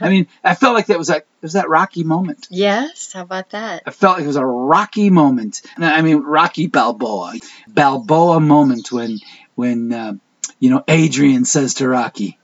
I 0.00 0.08
mean, 0.10 0.26
I 0.44 0.54
felt 0.54 0.74
like 0.74 0.86
that 0.86 0.98
was 0.98 1.08
that 1.08 1.24
was 1.40 1.54
that 1.54 1.70
rocky 1.70 2.04
moment. 2.04 2.48
Yes, 2.50 3.14
how 3.14 3.22
about 3.22 3.50
that? 3.50 3.84
I 3.86 3.90
felt 3.92 4.16
like 4.16 4.24
it 4.24 4.28
was 4.28 4.36
a 4.36 4.44
rocky 4.44 5.08
moment. 5.08 5.62
I 5.78 6.02
mean, 6.02 6.18
Rocky 6.18 6.66
Balboa, 6.66 7.36
Balboa 7.66 8.40
moment 8.40 8.92
when 8.92 9.20
when 9.54 9.92
uh, 9.92 10.12
you 10.58 10.68
know 10.68 10.84
Adrian 10.86 11.46
says 11.46 11.74
to 11.74 11.88
Rocky, 11.88 12.38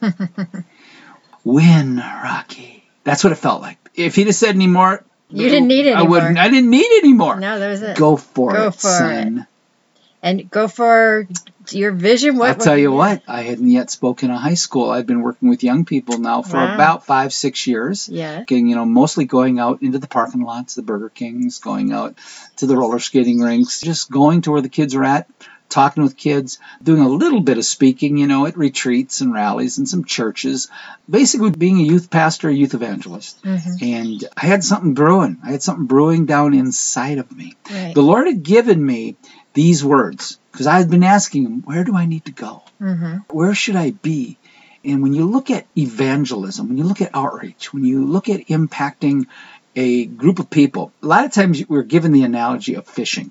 "Win, 0.00 0.64
win, 1.44 1.96
Rocky." 1.98 2.85
That's 3.06 3.22
what 3.22 3.32
it 3.32 3.36
felt 3.36 3.62
like. 3.62 3.78
If 3.94 4.16
he'd 4.16 4.26
have 4.26 4.34
said 4.34 4.56
any 4.56 4.66
more, 4.66 5.02
You 5.30 5.48
didn't 5.48 5.68
need 5.68 5.86
it. 5.86 5.94
I 5.96 6.02
wouldn't. 6.02 6.36
I 6.38 6.48
didn't 6.48 6.70
need 6.70 6.90
any 6.98 7.12
more. 7.12 7.38
No, 7.38 7.58
that 7.60 7.68
was 7.68 7.80
it. 7.80 7.96
Go 7.96 8.16
for 8.16 8.52
Go 8.52 8.66
it, 8.66 8.74
for 8.74 8.80
son. 8.80 9.46
And 10.22 10.50
go 10.50 10.66
for 10.66 11.28
your 11.70 11.92
vision. 11.92 12.36
What? 12.36 12.48
I'll 12.50 12.56
tell 12.56 12.76
you 12.76 12.90
what, 12.90 13.22
I 13.28 13.42
hadn't 13.42 13.70
yet 13.70 13.90
spoken 13.90 14.30
in 14.30 14.36
high 14.36 14.54
school. 14.54 14.90
I've 14.90 15.06
been 15.06 15.22
working 15.22 15.48
with 15.48 15.62
young 15.62 15.84
people 15.84 16.18
now 16.18 16.42
for 16.42 16.56
Wow. 16.56 16.74
about 16.74 17.06
five, 17.06 17.32
six 17.32 17.64
years. 17.68 18.08
Yeah. 18.08 18.42
Getting, 18.42 18.66
you 18.68 18.74
know, 18.74 18.84
mostly 18.84 19.24
going 19.24 19.60
out 19.60 19.82
into 19.82 19.98
the 20.00 20.08
parking 20.08 20.42
lots, 20.42 20.74
the 20.74 20.82
Burger 20.82 21.10
Kings, 21.10 21.60
going 21.60 21.92
out 21.92 22.16
to 22.56 22.66
the 22.66 22.76
roller 22.76 22.98
skating 22.98 23.38
rinks, 23.40 23.80
just 23.80 24.10
going 24.10 24.40
to 24.42 24.50
where 24.50 24.62
the 24.62 24.68
kids 24.68 24.96
are 24.96 25.04
at, 25.04 25.28
talking 25.68 26.02
with 26.02 26.16
kids, 26.16 26.58
doing 26.82 27.00
a 27.02 27.08
little 27.08 27.40
bit 27.40 27.58
of 27.58 27.64
speaking, 27.64 28.16
you 28.16 28.26
know, 28.26 28.46
at 28.46 28.56
retreats 28.56 29.20
and 29.20 29.32
rallies 29.32 29.78
and 29.78 29.88
some 29.88 30.04
churches. 30.04 30.68
Basically 31.08 31.50
being 31.50 31.78
a 31.80 31.84
youth 31.84 32.10
pastor, 32.10 32.48
a 32.48 32.54
youth 32.54 32.74
evangelist. 32.74 33.38
hmm 33.42 33.56
And 33.80 34.24
I 34.36 34.46
had 34.46 34.64
something 34.64 34.94
brewing. 34.94 35.38
I 35.44 35.50
had 35.52 35.62
something 35.62 35.86
brewing 35.86 36.26
down 36.26 36.54
inside 36.54 37.18
of 37.18 37.34
me. 37.36 37.54
Right. 37.70 37.94
The 37.94 38.02
Lord 38.02 38.26
had 38.26 38.42
given 38.42 38.84
me 38.84 39.16
these 39.54 39.84
words 39.84 40.38
because 40.52 40.66
I 40.66 40.78
had 40.78 40.90
been 40.90 41.02
asking 41.04 41.44
him, 41.44 41.62
where 41.62 41.84
do 41.84 41.96
I 41.96 42.06
need 42.06 42.24
to 42.26 42.32
go? 42.32 42.62
hmm 42.78 43.18
where 43.30 43.54
should 43.54 43.76
I 43.76 43.90
be? 43.90 44.38
And 44.84 45.02
when 45.02 45.14
you 45.14 45.24
look 45.24 45.50
at 45.50 45.66
evangelism, 45.76 46.68
when 46.68 46.78
you 46.78 46.84
look 46.84 47.00
at 47.00 47.10
outreach, 47.14 47.72
when 47.72 47.84
you 47.84 48.04
look 48.06 48.28
at 48.28 48.46
impacting 48.46 49.26
a 49.74 50.06
group 50.06 50.38
of 50.38 50.48
people, 50.48 50.92
a 51.02 51.06
lot 51.06 51.24
of 51.24 51.32
times 51.32 51.62
we're 51.68 51.82
given 51.82 52.12
the 52.12 52.22
analogy 52.22 52.74
of 52.74 52.86
fishing. 52.86 53.30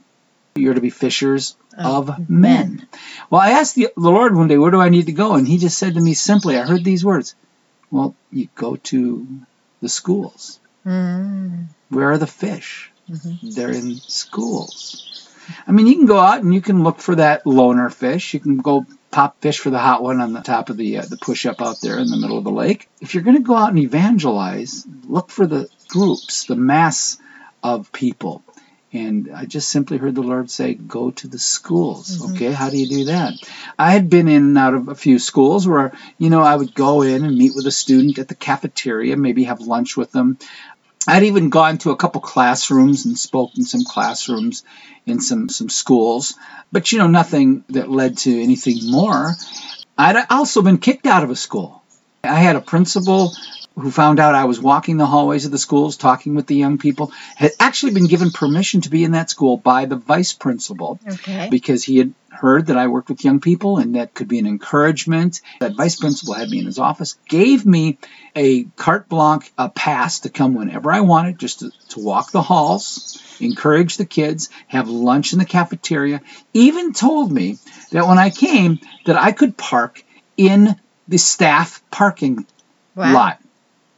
You're 0.57 0.73
to 0.73 0.79
be 0.81 0.89
fishers 0.89 1.57
Of 1.77 2.29
men. 2.29 2.87
Well, 3.29 3.41
I 3.41 3.51
asked 3.51 3.75
the, 3.75 3.89
the 3.97 4.09
Lord 4.09 4.33
one 4.33 4.47
day, 4.47 4.57
where 4.57 4.71
do 4.71 4.79
I 4.79 4.87
need 4.87 5.07
to 5.07 5.11
go? 5.11 5.33
And 5.33 5.45
he 5.45 5.57
just 5.57 5.77
said 5.77 5.95
to 5.95 6.01
me 6.01 6.13
simply, 6.13 6.57
I 6.57 6.61
heard 6.65 6.85
these 6.85 7.03
words. 7.03 7.35
Well, 7.91 8.15
you 8.31 8.47
go 8.55 8.77
to 8.77 9.27
the 9.81 9.89
schools. 9.89 10.61
mm 10.85 11.65
Where 11.89 12.11
are 12.11 12.17
the 12.17 12.25
fish? 12.27 12.89
Mhm. 13.11 13.53
They're 13.53 13.71
in 13.71 13.95
schools. 13.97 15.29
I 15.67 15.73
mean, 15.73 15.87
you 15.87 15.95
can 15.95 16.05
go 16.05 16.19
out 16.19 16.41
and 16.41 16.53
you 16.53 16.61
can 16.61 16.83
look 16.83 16.99
for 16.99 17.15
that 17.15 17.45
loner 17.45 17.89
fish. 17.89 18.33
You 18.33 18.39
can 18.39 18.57
go 18.57 18.85
pop 19.11 19.41
fish 19.41 19.59
for 19.59 19.69
the 19.69 19.79
hot 19.79 20.01
one 20.01 20.21
on 20.21 20.31
the 20.31 20.39
top 20.41 20.69
of 20.69 20.77
the 20.77 20.99
uh, 20.99 21.05
the 21.05 21.17
push 21.17 21.45
up 21.45 21.61
out 21.61 21.81
there 21.81 21.99
in 21.99 22.07
the 22.09 22.17
middle 22.17 22.37
of 22.37 22.45
the 22.45 22.49
lake. 22.63 22.87
If 23.01 23.13
you're 23.13 23.23
going 23.23 23.35
to 23.37 23.43
go 23.43 23.55
out 23.57 23.69
and 23.69 23.79
evangelize, 23.79 24.87
look 25.05 25.29
for 25.31 25.45
the 25.45 25.67
groups, 25.89 26.45
the 26.45 26.55
mass 26.55 27.17
of 27.61 27.91
people. 27.91 28.41
And 28.95 29.29
I 29.35 29.43
just 29.45 29.67
simply 29.67 29.97
heard 29.97 30.15
the 30.15 30.23
Lord 30.23 30.49
say, 30.49 30.73
go 30.73 31.11
to 31.11 31.27
the 31.27 31.37
schools. 31.37 32.17
Mhm. 32.17 32.31
Okay, 32.31 32.51
how 32.53 32.69
do 32.69 32.77
you 32.77 32.87
do 32.87 33.05
that? 33.05 33.33
I 33.77 33.91
had 33.91 34.09
been 34.09 34.29
in 34.29 34.43
and 34.43 34.57
out 34.57 34.73
of 34.73 34.87
a 34.87 34.95
few 34.95 35.19
schools 35.19 35.67
where, 35.67 35.91
you 36.17 36.29
know, 36.29 36.41
I 36.41 36.55
would 36.55 36.73
go 36.73 37.01
in 37.01 37.25
and 37.25 37.37
meet 37.37 37.55
with 37.55 37.67
a 37.67 37.71
student 37.71 38.19
at 38.19 38.29
the 38.29 38.35
cafeteria, 38.35 39.17
maybe 39.17 39.43
have 39.43 39.59
lunch 39.59 39.97
with 39.97 40.13
them. 40.13 40.37
I'd 41.07 41.23
even 41.23 41.49
gone 41.49 41.77
to 41.79 41.91
a 41.91 41.97
couple 41.97 42.21
classrooms 42.21 43.05
and 43.05 43.19
spoke 43.19 43.51
in 43.57 43.65
some 43.65 43.83
classrooms 43.83 44.63
in 45.05 45.19
some, 45.19 45.49
some 45.49 45.69
schools, 45.69 46.33
but 46.71 46.91
you 46.91 46.97
know, 46.97 47.07
nothing 47.07 47.65
that 47.69 47.91
led 47.91 48.17
to 48.19 48.41
anything 48.41 48.89
more. 48.89 49.35
I'd 49.97 50.25
also 50.29 50.61
been 50.61 50.77
kicked 50.77 51.05
out 51.05 51.23
of 51.23 51.29
a 51.29 51.35
school. 51.35 51.83
I 52.23 52.39
had 52.39 52.55
a 52.55 52.61
principal 52.61 53.33
who 53.75 53.91
found 53.91 54.19
out 54.19 54.35
I 54.35 54.45
was 54.45 54.59
walking 54.59 54.97
the 54.97 55.05
hallways 55.05 55.45
of 55.45 55.51
the 55.51 55.57
schools 55.57 55.97
talking 55.97 56.33
with 56.33 56.47
the 56.47 56.55
young 56.55 56.77
people, 56.77 57.11
had 57.35 57.51
actually 57.59 57.91
been 57.93 58.07
given 58.07 58.31
permission 58.31 58.81
to 58.81 58.89
be 58.89 59.03
in 59.03 59.11
that 59.11 59.29
school 59.29 59.57
by 59.57 59.85
the 59.85 59.97
vice 59.97 60.33
principal 60.33 60.99
Okay. 61.05 61.49
because 61.49 61.83
he 61.83 61.97
had 61.97 62.13
heard 62.29 62.67
that 62.67 62.77
I 62.77 62.87
worked 62.87 63.09
with 63.09 63.23
young 63.23 63.39
people 63.41 63.77
and 63.77 63.95
that 63.95 64.13
could 64.13 64.27
be 64.27 64.39
an 64.39 64.47
encouragement. 64.47 65.41
That 65.59 65.75
vice 65.75 65.97
principal 65.97 66.35
had 66.35 66.49
me 66.49 66.59
in 66.59 66.65
his 66.65 66.79
office, 66.79 67.17
gave 67.27 67.65
me 67.65 67.97
a 68.35 68.63
carte 68.77 69.09
blanche, 69.09 69.51
a 69.57 69.69
pass 69.69 70.21
to 70.21 70.29
come 70.29 70.53
whenever 70.53 70.91
I 70.91 71.01
wanted, 71.01 71.37
just 71.39 71.59
to, 71.59 71.71
to 71.89 71.99
walk 71.99 72.31
the 72.31 72.41
halls, 72.41 73.37
encourage 73.41 73.97
the 73.97 74.05
kids, 74.05 74.49
have 74.67 74.89
lunch 74.89 75.33
in 75.33 75.39
the 75.39 75.45
cafeteria, 75.45 76.21
even 76.53 76.93
told 76.93 77.31
me 77.31 77.57
that 77.91 78.07
when 78.07 78.17
I 78.17 78.29
came 78.29 78.79
that 79.05 79.17
I 79.17 79.33
could 79.33 79.57
park 79.57 80.01
in 80.37 80.75
the 81.07 81.17
staff 81.17 81.83
parking 81.91 82.45
Wow. 82.95 83.11
lot. 83.11 83.39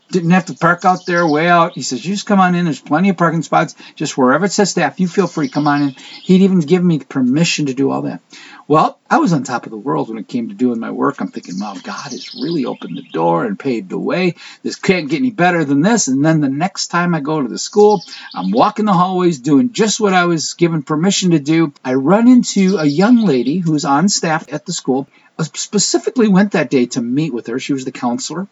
Didn't 0.09 0.31
have 0.31 0.45
to 0.45 0.53
park 0.53 0.85
out 0.85 1.05
there, 1.05 1.27
way 1.27 1.49
out. 1.49 1.73
He 1.73 1.81
says, 1.81 2.05
"You 2.05 2.13
just 2.13 2.25
come 2.25 2.39
on 2.39 2.55
in. 2.55 2.63
There's 2.63 2.79
plenty 2.79 3.09
of 3.09 3.17
parking 3.17 3.41
spots. 3.41 3.75
Just 3.95 4.17
wherever 4.17 4.45
it 4.45 4.53
says 4.53 4.69
staff, 4.69 5.01
you 5.01 5.07
feel 5.07 5.27
free. 5.27 5.49
Come 5.49 5.67
on 5.67 5.81
in." 5.81 5.95
He'd 6.23 6.43
even 6.43 6.61
given 6.61 6.87
me 6.87 6.99
permission 6.99 7.65
to 7.65 7.73
do 7.73 7.91
all 7.91 8.03
that. 8.03 8.21
Well, 8.69 8.99
I 9.09 9.17
was 9.17 9.33
on 9.33 9.43
top 9.43 9.65
of 9.65 9.71
the 9.71 9.77
world 9.77 10.07
when 10.07 10.17
it 10.17 10.27
came 10.27 10.47
to 10.47 10.55
doing 10.55 10.79
my 10.79 10.91
work. 10.91 11.19
I'm 11.19 11.27
thinking, 11.27 11.59
"Wow, 11.59 11.75
God 11.83 12.11
has 12.11 12.33
really 12.35 12.65
opened 12.65 12.97
the 12.97 13.11
door 13.11 13.43
and 13.43 13.59
paved 13.59 13.89
the 13.89 13.97
way. 13.97 14.35
This 14.63 14.77
can't 14.77 15.09
get 15.09 15.19
any 15.19 15.31
better 15.31 15.65
than 15.65 15.81
this." 15.81 16.07
And 16.07 16.23
then 16.23 16.39
the 16.39 16.49
next 16.49 16.87
time 16.87 17.13
I 17.13 17.19
go 17.19 17.41
to 17.41 17.47
the 17.49 17.59
school, 17.59 18.01
I'm 18.33 18.51
walking 18.51 18.85
the 18.85 18.93
hallways 18.93 19.39
doing 19.39 19.73
just 19.73 19.99
what 19.99 20.13
I 20.13 20.25
was 20.25 20.53
given 20.53 20.83
permission 20.83 21.31
to 21.31 21.39
do. 21.39 21.73
I 21.83 21.95
run 21.95 22.29
into 22.29 22.77
a 22.77 22.85
young 22.85 23.25
lady 23.25 23.57
who's 23.57 23.83
on 23.83 24.07
staff 24.07 24.45
at 24.51 24.65
the 24.65 24.73
school. 24.73 25.07
Specifically 25.39 26.27
went 26.27 26.53
that 26.53 26.69
day 26.69 26.87
to 26.87 27.01
meet 27.01 27.33
with 27.33 27.47
her. 27.47 27.59
She 27.59 27.73
was 27.73 27.85
the 27.85 27.91
counselor. 27.91 28.47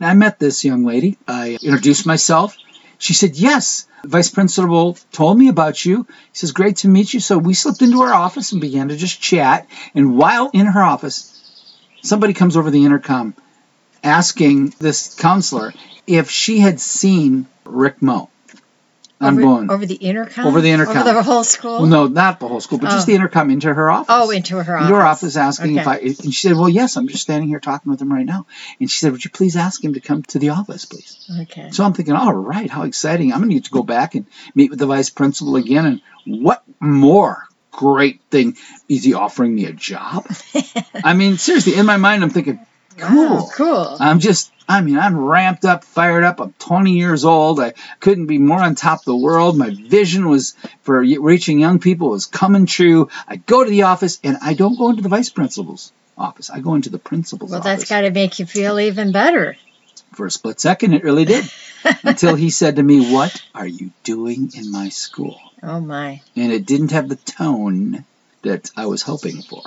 And 0.00 0.08
I 0.08 0.14
met 0.14 0.38
this 0.38 0.64
young 0.64 0.84
lady. 0.84 1.16
I 1.26 1.58
introduced 1.62 2.06
myself. 2.06 2.56
She 2.98 3.14
said, 3.14 3.36
Yes, 3.36 3.86
Vice 4.04 4.30
Principal 4.30 4.98
told 5.12 5.38
me 5.38 5.48
about 5.48 5.84
you. 5.84 6.06
He 6.08 6.38
says, 6.38 6.52
Great 6.52 6.78
to 6.78 6.88
meet 6.88 7.14
you. 7.14 7.20
So 7.20 7.38
we 7.38 7.54
slipped 7.54 7.82
into 7.82 8.02
her 8.02 8.12
office 8.12 8.52
and 8.52 8.60
began 8.60 8.88
to 8.88 8.96
just 8.96 9.20
chat. 9.20 9.68
And 9.94 10.16
while 10.16 10.50
in 10.52 10.66
her 10.66 10.82
office, 10.82 11.34
somebody 12.02 12.34
comes 12.34 12.56
over 12.56 12.70
the 12.70 12.84
intercom 12.84 13.34
asking 14.04 14.74
this 14.78 15.14
counselor 15.14 15.72
if 16.06 16.30
she 16.30 16.58
had 16.60 16.80
seen 16.80 17.46
Rick 17.64 18.00
Moe 18.02 18.30
over, 19.20 19.40
going 19.40 19.70
over 19.70 19.86
the 19.86 19.94
intercom. 19.96 20.46
Over 20.46 20.60
the 20.60 20.70
intercom. 20.70 20.96
Over 20.98 21.12
the 21.14 21.22
whole 21.22 21.44
school. 21.44 21.78
Well, 21.80 21.86
no, 21.86 22.06
not 22.06 22.40
the 22.40 22.48
whole 22.48 22.60
school, 22.60 22.78
but 22.78 22.90
just 22.90 23.06
Oh. 23.08 23.10
the 23.10 23.14
intercom 23.16 23.50
into 23.50 23.72
her 23.72 23.90
office 23.90 24.06
Oh, 24.10 24.30
into 24.30 24.56
her 24.62 24.76
office. 24.76 24.86
into 24.88 24.96
her 24.96 25.04
office 25.06 25.36
asking 25.36 25.76
if 25.76 25.86
I, 25.88 25.96
and 25.98 26.34
she 26.34 26.48
said, 26.48 26.56
Well, 26.56 26.68
yes, 26.68 26.96
I'm 26.96 27.08
just 27.08 27.22
standing 27.22 27.48
here 27.48 27.60
talking 27.60 27.90
with 27.90 28.00
him 28.00 28.12
right 28.12 28.26
now. 28.26 28.46
And 28.80 28.90
she 28.90 28.98
said, 28.98 29.12
Would 29.12 29.24
you 29.24 29.30
please 29.30 29.56
ask 29.56 29.82
him 29.82 29.94
to 29.94 30.00
come 30.00 30.22
to 30.24 30.38
the 30.38 30.50
office, 30.50 30.84
please? 30.84 31.28
Okay. 31.42 31.70
So 31.70 31.84
I'm 31.84 31.92
thinking, 31.94 32.14
All 32.14 32.32
right, 32.32 32.70
how 32.70 32.82
exciting. 32.84 33.32
I'm 33.32 33.38
going 33.40 33.50
to 33.50 33.56
get 33.56 33.64
to 33.64 33.70
go 33.70 33.82
back 33.82 34.14
and 34.14 34.26
meet 34.54 34.70
with 34.70 34.78
the 34.78 34.86
vice 34.86 35.10
principal 35.10 35.56
again. 35.56 35.86
And 35.86 36.42
what 36.42 36.62
more 36.80 37.44
great 37.70 38.20
thing. 38.30 38.56
Is 38.88 39.04
he 39.04 39.14
offering 39.14 39.54
me 39.54 39.66
a 39.66 39.72
job? 39.72 40.26
I 41.04 41.14
mean, 41.14 41.38
seriously, 41.38 41.74
in 41.76 41.86
my 41.86 41.96
mind, 41.96 42.24
I'm 42.24 42.30
thinking, 42.30 42.58
cool. 42.98 43.36
Wow, 43.36 43.48
cool. 43.54 43.96
I'm 44.00 44.18
just, 44.18 44.52
I 44.68 44.80
mean, 44.80 44.98
I'm 44.98 45.18
ramped 45.18 45.64
up, 45.64 45.84
fired 45.84 46.24
up. 46.24 46.40
I'm 46.40 46.52
20 46.58 46.92
years 46.92 47.24
old. 47.24 47.60
I 47.60 47.74
couldn't 48.00 48.26
be 48.26 48.38
more 48.38 48.60
on 48.62 48.74
top 48.74 49.00
of 49.00 49.04
the 49.06 49.16
world. 49.16 49.56
My 49.56 49.70
vision 49.70 50.28
was 50.28 50.54
for 50.82 51.00
reaching 51.00 51.58
young 51.58 51.78
people 51.78 52.10
was 52.10 52.26
coming 52.26 52.66
true. 52.66 53.08
I 53.26 53.36
go 53.36 53.64
to 53.64 53.70
the 53.70 53.82
office, 53.82 54.20
and 54.22 54.36
I 54.42 54.54
don't 54.54 54.76
go 54.78 54.90
into 54.90 55.02
the 55.02 55.08
vice 55.08 55.30
principal's 55.30 55.92
office. 56.16 56.50
I 56.50 56.60
go 56.60 56.74
into 56.74 56.90
the 56.90 56.98
principal's 56.98 57.50
Well, 57.50 57.60
office. 57.60 57.68
Well, 57.68 57.76
that's 57.76 57.88
got 57.88 58.00
to 58.02 58.10
make 58.10 58.38
you 58.38 58.46
feel 58.46 58.78
even 58.78 59.12
better. 59.12 59.56
For 60.14 60.26
a 60.26 60.30
split 60.30 60.58
second, 60.60 60.94
it 60.94 61.04
really 61.04 61.24
did. 61.24 61.44
Until 62.02 62.34
he 62.34 62.50
said 62.50 62.76
to 62.76 62.82
me, 62.82 63.12
What 63.12 63.40
are 63.54 63.66
you 63.66 63.90
doing 64.02 64.50
in 64.54 64.72
my 64.72 64.88
school? 64.88 65.38
Oh 65.62 65.80
my. 65.80 66.22
And 66.34 66.52
it 66.52 66.66
didn't 66.66 66.90
have 66.92 67.08
the 67.08 67.16
tone 67.16 68.04
that 68.42 68.70
I 68.76 68.86
was 68.86 69.02
hoping 69.02 69.42
for. 69.42 69.62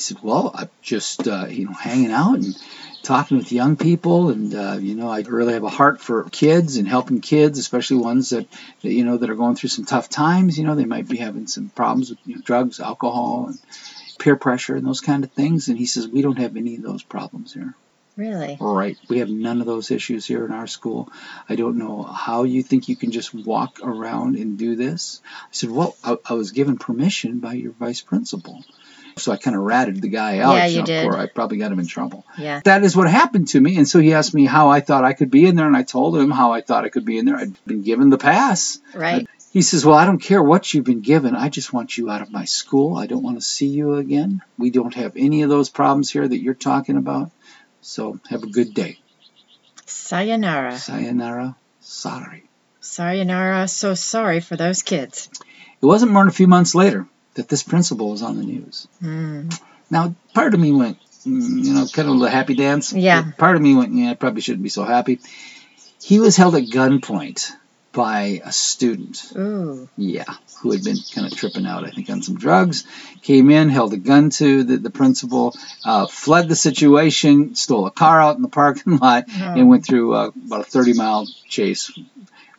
I 0.00 0.02
said, 0.02 0.22
Well, 0.22 0.50
I'm 0.54 0.70
just, 0.80 1.28
uh, 1.28 1.46
you 1.50 1.66
know, 1.66 1.74
hanging 1.74 2.10
out 2.10 2.36
and 2.36 2.56
talking 3.02 3.36
with 3.36 3.52
young 3.52 3.76
people. 3.76 4.30
And, 4.30 4.54
uh, 4.54 4.78
you 4.80 4.94
know, 4.94 5.10
I 5.10 5.20
really 5.20 5.52
have 5.52 5.62
a 5.62 5.68
heart 5.68 6.00
for 6.00 6.24
kids 6.30 6.78
and 6.78 6.88
helping 6.88 7.20
kids, 7.20 7.58
especially 7.58 7.98
ones 7.98 8.30
that, 8.30 8.48
that, 8.80 8.90
you 8.90 9.04
know, 9.04 9.18
that 9.18 9.28
are 9.28 9.34
going 9.34 9.56
through 9.56 9.68
some 9.68 9.84
tough 9.84 10.08
times. 10.08 10.58
You 10.58 10.64
know, 10.64 10.74
they 10.74 10.86
might 10.86 11.06
be 11.06 11.18
having 11.18 11.46
some 11.46 11.68
problems 11.68 12.08
with 12.08 12.18
you 12.24 12.36
know, 12.36 12.40
drugs, 12.40 12.80
alcohol, 12.80 13.48
and 13.48 13.58
peer 14.18 14.36
pressure 14.36 14.74
and 14.74 14.86
those 14.86 15.02
kind 15.02 15.22
of 15.22 15.32
things. 15.32 15.68
And 15.68 15.76
he 15.76 15.84
says, 15.84 16.08
We 16.08 16.22
don't 16.22 16.38
have 16.38 16.56
any 16.56 16.76
of 16.76 16.82
those 16.82 17.02
problems 17.02 17.52
here. 17.52 17.74
Really? 18.16 18.56
Right. 18.58 18.96
We 19.10 19.18
have 19.18 19.28
none 19.28 19.60
of 19.60 19.66
those 19.66 19.90
issues 19.90 20.24
here 20.24 20.46
in 20.46 20.52
our 20.52 20.66
school. 20.66 21.12
I 21.46 21.56
don't 21.56 21.76
know 21.76 22.02
how 22.02 22.44
you 22.44 22.62
think 22.62 22.88
you 22.88 22.96
can 22.96 23.10
just 23.10 23.34
walk 23.34 23.80
around 23.82 24.36
and 24.36 24.58
do 24.58 24.76
this. 24.76 25.20
I 25.26 25.48
said, 25.52 25.70
Well, 25.70 25.94
I, 26.02 26.16
I 26.24 26.32
was 26.32 26.52
given 26.52 26.78
permission 26.78 27.40
by 27.40 27.52
your 27.52 27.72
vice 27.72 28.00
principal. 28.00 28.64
So 29.16 29.32
I 29.32 29.36
kind 29.36 29.56
of 29.56 29.62
ratted 29.62 30.00
the 30.00 30.08
guy 30.08 30.38
out. 30.38 30.54
Yeah, 30.54 30.66
you 30.66 30.82
did. 30.82 31.06
Or 31.06 31.16
I 31.16 31.26
probably 31.26 31.58
got 31.58 31.72
him 31.72 31.78
in 31.78 31.86
trouble. 31.86 32.24
Yeah. 32.38 32.60
That 32.64 32.84
is 32.84 32.96
what 32.96 33.08
happened 33.10 33.48
to 33.48 33.60
me. 33.60 33.76
And 33.76 33.88
so 33.88 33.98
he 33.98 34.14
asked 34.14 34.34
me 34.34 34.46
how 34.46 34.70
I 34.70 34.80
thought 34.80 35.04
I 35.04 35.12
could 35.12 35.30
be 35.30 35.46
in 35.46 35.56
there, 35.56 35.66
and 35.66 35.76
I 35.76 35.82
told 35.82 36.16
him 36.16 36.30
how 36.30 36.52
I 36.52 36.60
thought 36.60 36.84
I 36.84 36.88
could 36.88 37.04
be 37.04 37.18
in 37.18 37.24
there. 37.24 37.36
I'd 37.36 37.64
been 37.64 37.82
given 37.82 38.10
the 38.10 38.18
pass. 38.18 38.78
Right. 38.94 39.28
He 39.52 39.62
says, 39.62 39.84
Well, 39.84 39.96
I 39.96 40.06
don't 40.06 40.22
care 40.22 40.42
what 40.42 40.72
you've 40.72 40.84
been 40.84 41.00
given. 41.00 41.34
I 41.34 41.48
just 41.48 41.72
want 41.72 41.98
you 41.98 42.08
out 42.08 42.22
of 42.22 42.30
my 42.30 42.44
school. 42.44 42.96
I 42.96 43.06
don't 43.06 43.22
want 43.22 43.36
to 43.36 43.42
see 43.42 43.66
you 43.66 43.94
again. 43.94 44.42
We 44.56 44.70
don't 44.70 44.94
have 44.94 45.16
any 45.16 45.42
of 45.42 45.50
those 45.50 45.68
problems 45.68 46.10
here 46.10 46.26
that 46.26 46.40
you're 46.40 46.54
talking 46.54 46.96
about. 46.96 47.30
So 47.80 48.20
have 48.28 48.42
a 48.44 48.46
good 48.46 48.74
day. 48.74 49.00
Sayonara. 49.86 50.78
Sayonara. 50.78 51.56
Sorry. 51.80 52.44
Sayonara. 52.80 53.66
So 53.66 53.94
sorry 53.94 54.40
for 54.40 54.56
those 54.56 54.82
kids. 54.82 55.28
It 55.82 55.86
wasn't 55.86 56.12
more 56.12 56.22
than 56.22 56.28
a 56.28 56.32
few 56.32 56.46
months 56.46 56.74
later 56.74 57.08
that 57.34 57.48
this 57.48 57.62
principal 57.62 58.12
is 58.14 58.22
on 58.22 58.36
the 58.36 58.44
news. 58.44 58.88
Mm. 59.02 59.52
Now, 59.90 60.14
part 60.34 60.54
of 60.54 60.60
me 60.60 60.72
went, 60.72 60.98
mm, 61.26 61.64
you 61.64 61.74
know, 61.74 61.86
kind 61.92 62.08
of 62.08 62.20
a 62.22 62.30
happy 62.30 62.54
dance. 62.54 62.92
Yeah. 62.92 63.30
Part 63.38 63.56
of 63.56 63.62
me 63.62 63.74
went, 63.74 63.92
yeah, 63.94 64.10
I 64.10 64.14
probably 64.14 64.40
shouldn't 64.42 64.62
be 64.62 64.68
so 64.68 64.84
happy. 64.84 65.20
He 66.02 66.18
was 66.18 66.36
held 66.36 66.54
at 66.54 66.64
gunpoint 66.64 67.50
by 67.92 68.40
a 68.44 68.52
student. 68.52 69.32
Ooh. 69.36 69.88
Yeah, 69.96 70.24
who 70.62 70.70
had 70.70 70.84
been 70.84 70.96
kind 71.12 71.26
of 71.26 71.36
tripping 71.36 71.66
out, 71.66 71.84
I 71.84 71.90
think, 71.90 72.08
on 72.08 72.22
some 72.22 72.36
drugs. 72.36 72.84
Came 73.22 73.50
in, 73.50 73.68
held 73.68 73.92
a 73.92 73.96
gun 73.96 74.30
to 74.30 74.62
the, 74.62 74.76
the 74.76 74.90
principal, 74.90 75.54
uh, 75.84 76.06
fled 76.06 76.48
the 76.48 76.54
situation, 76.56 77.54
stole 77.56 77.86
a 77.86 77.90
car 77.90 78.20
out 78.22 78.36
in 78.36 78.42
the 78.42 78.48
parking 78.48 78.96
lot, 78.98 79.24
Oh. 79.28 79.54
and 79.56 79.68
went 79.68 79.84
through 79.84 80.14
uh, 80.14 80.30
about 80.46 80.60
a 80.60 80.70
30 80.70 80.92
mile 80.94 81.26
chase 81.48 81.90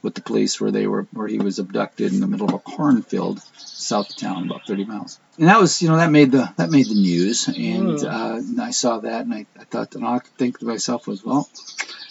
with 0.01 0.15
the 0.15 0.21
police 0.21 0.59
where 0.59 0.71
they 0.71 0.87
were 0.87 1.07
where 1.13 1.27
he 1.27 1.37
was 1.37 1.59
abducted 1.59 2.13
in 2.13 2.19
the 2.19 2.27
middle 2.27 2.47
of 2.47 2.53
a 2.55 2.59
cornfield 2.59 3.39
south 3.57 4.09
of 4.09 4.15
town 4.15 4.45
about 4.45 4.65
30 4.65 4.85
miles. 4.85 5.19
And 5.37 5.47
that 5.47 5.59
was 5.59 5.81
you 5.81 5.89
know 5.89 5.97
that 5.97 6.11
made 6.11 6.31
the 6.31 6.51
that 6.57 6.69
made 6.69 6.87
the 6.87 6.95
news. 6.95 7.47
And 7.47 7.99
Ooh. 8.01 8.07
uh, 8.07 8.35
and 8.37 8.61
i 8.61 8.71
saw 8.71 8.99
that 8.99 9.21
and 9.25 9.33
I, 9.33 9.45
I 9.59 9.63
thought 9.65 9.95
and 9.95 10.03
all 10.05 10.15
i 10.15 10.19
could 10.19 10.33
think 10.37 10.59
to 10.59 10.65
myself 10.65 11.07
was 11.07 11.23
well 11.23 11.49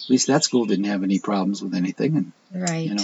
at 0.03 0.09
least 0.09 0.27
that 0.27 0.43
school 0.43 0.65
didn't 0.65 0.85
have 0.85 1.03
any 1.03 1.19
problems 1.19 1.61
with 1.61 1.73
anything 1.73 2.17
and 2.17 2.33
Right. 2.53 2.85
you 2.85 2.95
know. 2.95 3.03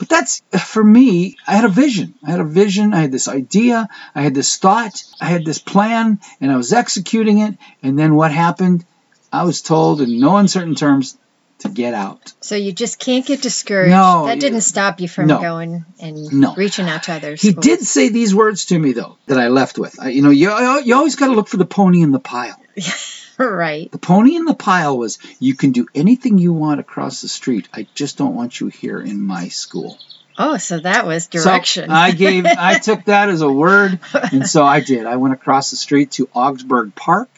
But 0.00 0.08
that's 0.08 0.42
for 0.58 0.82
me 0.82 1.36
i 1.46 1.52
had 1.52 1.64
a 1.64 1.68
vision. 1.68 2.14
I 2.26 2.32
had 2.32 2.40
a 2.40 2.44
vision. 2.44 2.92
I 2.92 3.00
had 3.00 3.12
this 3.12 3.28
idea. 3.28 3.88
I 4.12 4.22
had 4.22 4.34
this 4.34 4.56
thought. 4.56 5.04
I 5.20 5.26
had 5.26 5.44
this 5.44 5.60
plan 5.60 6.18
and 6.40 6.50
i 6.50 6.56
was 6.56 6.72
executing 6.72 7.38
it. 7.38 7.54
And 7.82 7.96
then 7.96 8.16
what 8.16 8.32
happened? 8.32 8.84
I 9.32 9.44
was 9.44 9.62
told 9.62 10.00
in 10.00 10.18
no 10.18 10.36
uncertain 10.36 10.74
terms 10.74 11.16
to 11.60 11.68
get 11.68 11.94
out 11.94 12.32
So 12.40 12.54
you 12.54 12.72
just 12.72 12.98
can't 12.98 13.26
get 13.26 13.42
discouraged. 13.42 13.90
No, 13.90 14.26
that 14.26 14.40
didn't 14.40 14.60
stop 14.62 15.00
you 15.00 15.08
from 15.08 15.26
No. 15.26 15.40
going 15.40 15.84
and 16.00 16.32
No. 16.32 16.54
reaching 16.54 16.88
out 16.88 17.02
to 17.04 17.12
others. 17.12 17.42
he 17.42 17.52
did 17.52 17.80
say 17.80 18.08
these 18.08 18.34
words 18.34 18.66
to 18.66 18.78
me 18.78 18.92
though 18.92 19.18
that 19.26 19.38
i 19.38 19.48
left 19.48 19.78
with 19.78 19.98
I, 20.00 20.08
you 20.10 20.22
know 20.22 20.30
you, 20.30 20.50
you 20.84 20.94
always 20.94 21.16
got 21.16 21.26
to 21.28 21.34
look 21.34 21.48
for 21.48 21.56
the 21.56 21.64
pony 21.66 22.02
in 22.02 22.10
the 22.12 22.20
pile 22.20 22.60
right. 23.38 23.90
the 23.90 23.98
pony 23.98 24.36
in 24.36 24.44
the 24.44 24.54
pile 24.54 24.96
was 24.98 25.18
you 25.40 25.54
can 25.54 25.72
do 25.72 25.86
anything 25.94 26.38
you 26.38 26.52
want 26.52 26.80
across 26.80 27.20
the 27.20 27.28
street 27.28 27.68
i 27.72 27.86
just 27.94 28.18
don't 28.18 28.34
want 28.34 28.60
you 28.60 28.68
here 28.68 29.00
in 29.00 29.20
my 29.20 29.48
school 29.48 29.98
Oh, 30.40 30.56
so 30.56 30.78
that 30.78 31.04
was 31.04 31.24
So 31.24 31.30
direction. 31.50 31.90
I 31.90 32.12
gave, 32.12 32.46
I 32.46 32.78
took 32.78 33.06
that 33.06 33.28
as 33.28 33.40
a 33.40 33.50
word, 33.50 33.98
and 34.30 34.46
so 34.46 34.64
I 34.64 34.78
did. 34.78 35.04
I 35.04 35.16
went 35.16 35.34
across 35.34 35.72
the 35.72 35.76
street 35.76 36.12
to 36.12 36.28
Augsburg 36.32 36.94
Park, 36.94 37.28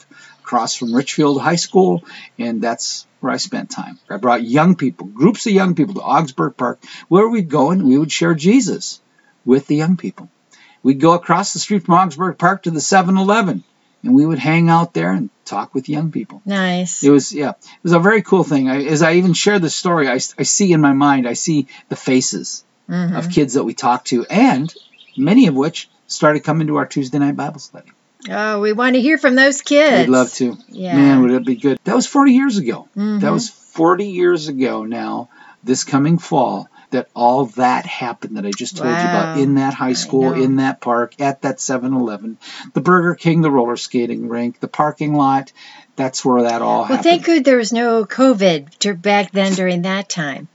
across 0.41 0.75
from 0.75 0.95
Richfield 0.95 1.41
High 1.41 1.57
School, 1.57 2.05
and 2.39 2.61
that's 2.61 3.07
where 3.21 3.33
I 3.33 3.37
spent 3.37 3.71
time. 3.71 3.99
I 4.09 4.17
brought 4.17 4.43
young 4.43 4.75
people, 4.77 5.07
groups 5.07 5.47
of 5.47 5.53
young 5.53 5.75
people, 5.75 5.95
to 5.95 6.01
Augsburg 6.03 6.57
Park, 6.57 6.83
where 7.09 7.29
we'd 7.29 7.49
go 7.49 7.71
and 7.71 7.85
we 7.85 7.99
would 7.99 8.13
share 8.13 8.35
Jesus 8.35 9.01
with 9.45 9.67
the 9.67 9.77
young 9.77 9.97
people. 9.97 10.29
We'd 10.83 11.01
go 11.01 11.13
across 11.13 11.53
the 11.53 11.59
street 11.59 11.85
from 11.85 11.95
Augsburg 11.95 12.39
Park 12.39 12.63
to 12.65 12.71
the 12.71 12.81
7-Eleven, 12.81 13.63
and 14.03 14.15
we 14.15 14.25
would 14.25 14.39
hang 14.39 14.71
out 14.71 14.95
there 14.95 15.13
and 15.13 15.29
talk 15.45 15.75
with 15.75 15.89
young 15.89 16.11
people. 16.11 16.41
nice. 16.47 17.03
It 17.03 17.11
was 17.11 17.33
yeah, 17.33 17.51
it 17.51 17.83
was 17.83 17.93
a 17.93 17.99
very 17.99 18.23
cool 18.23 18.45
thing. 18.45 18.69
I, 18.71 18.85
as 18.85 19.03
I 19.03 19.15
even 19.15 19.35
share 19.35 19.59
the 19.59 19.69
story, 19.71 20.09
I, 20.09 20.15
I 20.39 20.45
see 20.45 20.73
in 20.73 20.81
my 20.81 20.93
mind, 20.93 21.29
I 21.29 21.35
see 21.35 21.67
the 21.89 21.97
faces 21.97 22.65
Mhm. 22.89 23.17
of 23.17 23.31
kids 23.31 23.55
that 23.55 23.63
we 23.65 23.75
talked 23.75 24.09
to, 24.09 24.25
and 24.27 24.73
many 25.17 25.47
of 25.49 25.55
which 25.55 25.89
started 26.07 26.41
coming 26.45 26.67
to 26.69 26.77
our 26.77 26.87
Tuesday 26.87 27.19
night 27.19 27.37
Bible 27.37 27.61
study. 27.61 27.91
Oh, 28.29 28.61
we 28.61 28.73
want 28.73 28.95
to 28.97 29.01
hear 29.01 29.17
from 29.19 29.35
those 29.35 29.63
kids. 29.63 30.07
We'd 30.09 30.13
love 30.13 30.33
to. 30.35 30.57
Yeah. 30.69 30.97
Man, 30.97 31.23
would 31.23 31.31
it 31.31 31.45
be 31.47 31.57
good? 31.57 31.79
That 31.85 31.95
was 31.97 32.07
40 32.07 32.33
years 32.33 32.59
ago. 32.59 32.89
Mhm. 32.97 33.21
That 33.21 33.33
was 33.33 33.49
40 33.49 34.09
years 34.09 34.49
ago 34.49 34.85
now, 34.85 35.29
this 35.65 35.85
coming 35.85 36.19
fall, 36.19 36.69
that 36.91 37.09
all 37.15 37.47
that 37.47 37.87
happened 37.87 38.37
that 38.37 38.45
I 38.45 38.51
just 38.51 38.77
told 38.77 38.89
you 38.91 38.95
about 38.95 39.39
in 39.39 39.55
that 39.55 39.73
high 39.75 39.93
school, 39.95 40.33
in 40.35 40.57
that 40.57 40.81
park, 40.81 41.15
at 41.21 41.43
that 41.43 41.61
7 41.61 41.95
Eleven, 41.95 42.37
the 42.75 42.81
Burger 42.81 43.15
King, 43.15 43.41
the 43.43 43.51
roller 43.51 43.77
skating 43.77 44.29
rink, 44.29 44.61
the 44.61 44.69
parking 44.69 45.15
lot. 45.15 45.53
That's 45.97 46.25
where 46.25 46.43
that 46.43 46.63
all 46.63 46.79
Well, 46.81 46.85
happened. 46.89 47.05
thank 47.05 47.25
good 47.25 47.45
there 47.45 47.59
was 47.59 47.73
no 47.73 48.05
COVID 48.05 49.01
back 49.03 49.31
then 49.33 49.53
during 49.55 49.83
that 49.83 50.09
time. 50.09 50.49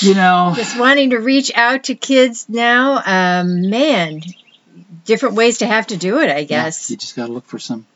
you 0.00 0.14
know, 0.14 0.52
Just 0.56 0.78
wanting 0.78 1.10
to 1.10 1.18
reach 1.18 1.50
out 1.54 1.84
to 1.84 1.94
kids 1.94 2.46
now, 2.48 3.02
um, 3.04 3.68
man, 3.70 4.20
different 5.06 5.34
ways 5.36 5.58
to 5.58 5.66
have 5.66 5.86
to 5.88 5.96
do 5.96 6.20
it, 6.20 6.30
I 6.30 6.38
yeah, 6.40 6.44
guess. 6.44 6.90
you 6.90 6.96
just 6.96 7.16
got 7.16 7.26
to 7.26 7.32
look 7.32 7.46
for 7.46 7.58
some. 7.58 7.86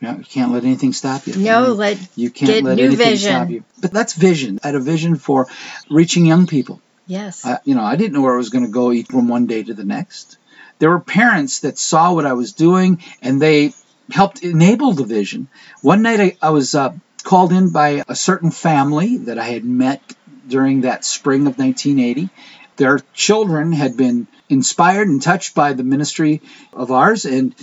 Yeah, 0.00 0.18
you 0.18 0.24
can't 0.24 0.52
let 0.52 0.64
anything 0.64 0.92
stop 0.92 1.26
you. 1.28 1.34
I 1.34 1.36
No, 1.36 1.68
mean, 1.68 1.76
let 1.76 1.98
You 2.16 2.30
can't 2.30 2.50
Get 2.50 2.64
let 2.64 2.76
new 2.76 2.84
anything 2.86 3.06
vision. 3.06 3.30
stop 3.32 3.50
you. 3.50 3.64
But 3.80 3.92
that's 3.92 4.14
vision. 4.14 4.58
I 4.62 4.68
had 4.68 4.74
a 4.74 4.80
vision 4.80 5.14
for 5.16 5.46
reaching 5.88 6.26
young 6.26 6.46
people. 6.48 6.80
yes. 7.06 7.46
I, 7.46 7.58
you 7.64 7.74
know, 7.76 7.82
I 7.84 7.94
didn't 7.96 8.12
know 8.14 8.22
where 8.22 8.34
I 8.34 8.38
was 8.38 8.50
going 8.50 8.64
to 8.64 8.70
go 8.70 8.90
each 8.92 9.06
from 9.06 9.28
one 9.28 9.46
day 9.46 9.62
to 9.62 9.74
the 9.74 9.84
next. 9.84 10.38
There 10.80 10.90
were 10.90 10.98
parents 11.00 11.60
that 11.60 11.78
saw 11.78 12.12
what 12.14 12.26
I 12.26 12.32
was 12.32 12.52
doing 12.52 13.00
and 13.22 13.40
they 13.40 13.74
helped 14.10 14.42
enable 14.42 14.92
the 14.92 15.04
vision. 15.04 15.46
One 15.82 16.02
night 16.02 16.18
I, 16.20 16.36
I 16.48 16.50
was 16.50 16.74
uh, 16.74 16.92
called 17.22 17.52
in 17.52 17.70
by 17.70 18.02
a 18.08 18.16
certain 18.16 18.50
family 18.50 19.18
that 19.18 19.38
I 19.38 19.44
had 19.44 19.64
met 19.64 20.02
during 20.48 20.80
that 20.80 21.04
spring 21.04 21.42
of 21.42 21.58
1980. 21.58 22.28
Their 22.76 22.98
children 23.14 23.70
had 23.70 23.96
been 23.96 24.26
inspired 24.52 25.08
and 25.08 25.22
touched 25.22 25.54
by 25.54 25.72
the 25.72 25.82
ministry 25.82 26.40
of 26.72 26.90
ours 26.92 27.24
and 27.24 27.54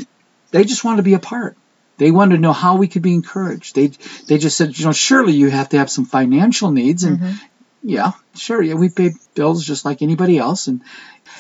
they 0.52 0.64
just 0.66 0.84
wanted 0.84 0.98
to 0.98 1.04
be 1.04 1.14
a 1.14 1.20
part. 1.20 1.56
They 1.98 2.12
wanted 2.12 2.36
to 2.36 2.42
know 2.42 2.54
how 2.54 2.78
we 2.78 2.88
could 2.88 3.02
be 3.02 3.14
encouraged. 3.14 3.76
They 3.76 3.88
they 4.28 4.38
just 4.38 4.58
said, 4.58 4.78
you 4.78 4.86
know, 4.86 4.94
surely 4.94 5.34
you 5.34 5.50
have 5.50 5.70
to 5.70 5.78
have 5.78 5.90
some 5.90 6.06
financial 6.06 6.72
needs, 6.72 7.04
and 7.04 7.20
Mhm. 7.20 7.40
yeah, 7.84 8.12
sure, 8.36 8.62
yeah, 8.62 8.76
we 8.76 8.90
pay 8.90 9.14
bills 9.36 9.66
just 9.66 9.86
like 9.86 10.02
anybody 10.02 10.38
else, 10.38 10.68
and 10.68 10.82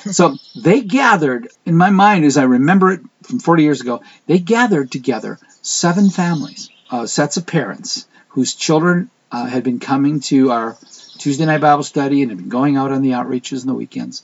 so 0.12 0.38
they 0.56 0.82
gathered. 0.82 1.48
In 1.66 1.78
my 1.78 1.90
mind, 1.90 2.26
as 2.26 2.38
I 2.38 2.44
remember 2.44 2.92
it 2.92 3.02
from 3.24 3.40
40 3.40 3.64
years 3.64 3.82
ago, 3.82 4.02
they 4.28 4.40
gathered 4.40 4.92
together 4.92 5.40
seven 5.62 6.10
families, 6.10 6.70
uh, 6.92 7.06
sets 7.08 7.38
of 7.38 7.48
parents 7.48 8.06
whose 8.30 8.54
children 8.54 9.10
uh, 9.32 9.46
had 9.46 9.64
been 9.64 9.80
coming 9.80 10.20
to 10.20 10.52
our 10.52 10.78
Tuesday 11.20 11.46
night 11.46 11.62
Bible 11.62 11.84
study 11.84 12.22
and 12.22 12.32
had 12.32 12.38
been 12.38 12.50
going 12.50 12.78
out 12.78 12.92
on 12.92 13.02
the 13.02 13.12
outreaches 13.12 13.62
and 13.62 13.70
the 13.70 13.76
weekends, 13.76 14.24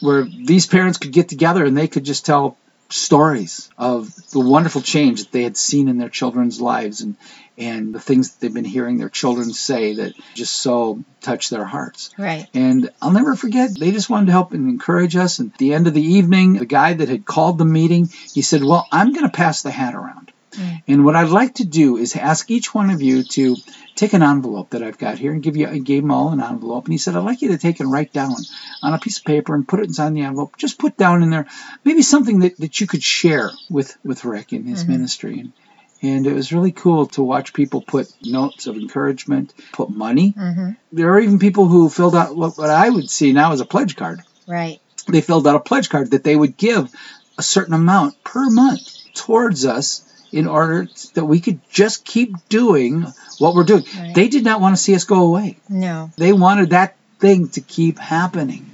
where 0.00 0.24
these 0.24 0.66
parents 0.66 0.98
could 0.98 1.12
get 1.12 1.28
together 1.28 1.64
and 1.64 1.76
they 1.76 1.88
could 1.88 2.04
just 2.04 2.24
tell 2.24 2.56
stories 2.90 3.68
of 3.76 4.14
the 4.30 4.40
wonderful 4.40 4.80
change 4.80 5.24
that 5.24 5.32
they 5.32 5.42
had 5.42 5.56
seen 5.56 5.88
in 5.88 5.98
their 5.98 6.08
children's 6.08 6.58
lives 6.60 7.02
and 7.02 7.16
and 7.58 7.92
the 7.92 8.00
things 8.00 8.30
that 8.30 8.40
they've 8.40 8.54
been 8.54 8.64
hearing 8.64 8.98
their 8.98 9.08
children 9.08 9.52
say 9.52 9.94
that 9.94 10.14
just 10.34 10.54
so 10.54 11.02
touch 11.20 11.50
their 11.50 11.64
hearts. 11.64 12.10
Right. 12.16 12.46
And 12.54 12.90
I'll 13.02 13.10
never 13.10 13.34
forget, 13.34 13.76
they 13.76 13.90
just 13.90 14.08
wanted 14.08 14.26
to 14.26 14.32
help 14.32 14.52
and 14.52 14.68
encourage 14.70 15.16
us. 15.16 15.40
And 15.40 15.52
at 15.52 15.58
the 15.58 15.74
end 15.74 15.88
of 15.88 15.94
the 15.94 16.02
evening, 16.02 16.52
the 16.54 16.66
guy 16.66 16.92
that 16.92 17.08
had 17.08 17.26
called 17.26 17.58
the 17.58 17.64
meeting, 17.64 18.10
he 18.32 18.42
said, 18.42 18.62
Well, 18.62 18.86
I'm 18.92 19.12
going 19.12 19.24
to 19.24 19.36
pass 19.36 19.62
the 19.62 19.72
hat 19.72 19.96
around. 19.96 20.32
Mm. 20.52 20.82
And 20.88 21.04
what 21.04 21.16
I'd 21.16 21.28
like 21.28 21.54
to 21.56 21.64
do 21.64 21.96
is 21.96 22.16
ask 22.16 22.50
each 22.50 22.74
one 22.74 22.90
of 22.90 23.02
you 23.02 23.22
to 23.22 23.56
take 23.94 24.12
an 24.12 24.22
envelope 24.22 24.70
that 24.70 24.82
I've 24.82 24.98
got 24.98 25.18
here 25.18 25.32
and 25.32 25.42
give 25.42 25.56
you, 25.56 25.68
I 25.68 25.78
gave 25.78 26.02
them 26.02 26.10
all 26.10 26.30
an 26.30 26.40
envelope. 26.42 26.84
And 26.86 26.94
he 26.94 26.98
said, 26.98 27.14
I'd 27.16 27.24
like 27.24 27.42
you 27.42 27.48
to 27.48 27.58
take 27.58 27.80
and 27.80 27.90
write 27.92 28.12
down 28.12 28.34
on 28.82 28.94
a 28.94 28.98
piece 28.98 29.18
of 29.18 29.24
paper 29.24 29.54
and 29.54 29.66
put 29.68 29.80
it 29.80 29.86
inside 29.86 30.14
the 30.14 30.22
envelope. 30.22 30.56
Just 30.56 30.78
put 30.78 30.96
down 30.96 31.22
in 31.22 31.30
there 31.30 31.46
maybe 31.84 32.02
something 32.02 32.40
that, 32.40 32.56
that 32.58 32.80
you 32.80 32.86
could 32.86 33.02
share 33.02 33.50
with, 33.68 33.96
with 34.04 34.24
Rick 34.24 34.52
in 34.52 34.64
his 34.64 34.84
Mhm. 34.84 34.88
ministry. 34.88 35.40
And, 35.40 35.52
and 36.00 36.26
it 36.26 36.32
was 36.32 36.52
really 36.52 36.72
cool 36.72 37.06
to 37.08 37.22
watch 37.22 37.52
people 37.52 37.82
put 37.82 38.06
notes 38.22 38.66
of 38.66 38.76
encouragement, 38.76 39.52
put 39.72 39.90
money. 39.90 40.30
hmm 40.30 40.70
There 40.92 41.12
are 41.12 41.20
even 41.20 41.38
people 41.38 41.66
who 41.66 41.88
filled 41.90 42.14
out 42.14 42.36
what, 42.36 42.56
what 42.56 42.70
I 42.70 42.88
would 42.88 43.10
see 43.10 43.32
now 43.32 43.52
as 43.52 43.60
a 43.60 43.66
pledge 43.66 43.96
card. 43.96 44.20
Right. 44.46 44.80
They 45.08 45.20
filled 45.20 45.46
out 45.46 45.56
a 45.56 45.60
pledge 45.60 45.88
card 45.88 46.12
that 46.12 46.22
they 46.24 46.36
would 46.36 46.56
give 46.56 46.88
a 47.36 47.42
certain 47.42 47.74
amount 47.74 48.22
per 48.24 48.48
month 48.50 48.80
towards 49.14 49.64
us 49.66 50.04
in 50.32 50.46
order 50.46 50.88
that 51.14 51.24
we 51.24 51.40
could 51.40 51.60
just 51.70 52.04
keep 52.04 52.34
doing 52.48 53.06
what 53.38 53.54
we're 53.54 53.64
doing. 53.64 53.84
Right. 53.96 54.14
They 54.14 54.28
did 54.28 54.44
not 54.44 54.60
want 54.60 54.76
to 54.76 54.82
see 54.82 54.94
us 54.94 55.04
go 55.04 55.26
away. 55.26 55.56
No. 55.68 56.10
They 56.16 56.32
wanted 56.32 56.70
that 56.70 56.96
thing 57.18 57.48
to 57.50 57.60
keep 57.60 57.98
happening. 57.98 58.70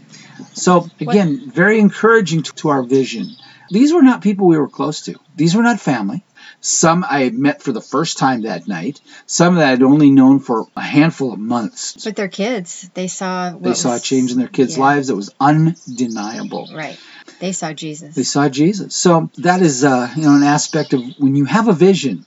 So, 0.53 0.88
again, 1.01 1.51
very 1.51 1.79
encouraging 1.79 2.43
to, 2.45 2.53
to 2.55 2.69
our 2.71 2.83
vision. 2.83 3.29
These 3.71 3.93
were 3.93 4.03
not 4.03 4.23
people 4.23 4.47
we 4.47 4.59
were 4.59 4.69
close 4.69 5.03
to, 5.03 5.14
these 5.37 5.55
were 5.55 5.62
not 5.62 5.81
family. 5.81 6.23
Some 6.61 7.05
I 7.05 7.21
had 7.21 7.35
met 7.35 7.62
for 7.62 7.73
the 7.73 7.81
first 7.81 8.17
time 8.17 8.43
that 8.43 8.67
night, 8.67 9.01
some 9.27 9.57
that 9.57 9.69
I'd 9.69 9.83
only 9.83 10.11
known 10.11 10.40
for 10.40 10.67
a 10.77 10.81
handful 10.81 11.33
of 11.33 11.38
months. 11.38 12.05
But 12.05 12.17
they're 12.17 12.29
kids. 12.29 12.88
They 12.95 13.07
saw. 13.09 13.53
What 13.53 13.62
They 13.62 13.75
saw 13.75 13.97
a 13.97 14.01
change 14.01 14.33
in 14.33 14.38
their 14.38 14.49
kids' 14.49 14.77
yeah. 14.77 14.83
lives 14.83 15.09
that 15.09 15.17
was 15.17 15.31
undeniable. 15.38 16.71
Right. 16.75 16.99
They 17.44 17.52
saw 17.52 17.74
Jesus. 17.74 18.14
They 18.14 18.22
saw 18.22 18.48
Jesus. 18.48 18.96
So 18.96 19.28
that 19.37 19.61
is, 19.61 19.85
uh, 19.85 20.11
you 20.16 20.22
know, 20.22 20.35
an 20.35 20.42
aspect 20.42 20.94
of 20.94 21.02
when 21.18 21.37
you 21.37 21.44
have 21.44 21.68
a 21.68 21.74
vision, 21.74 22.24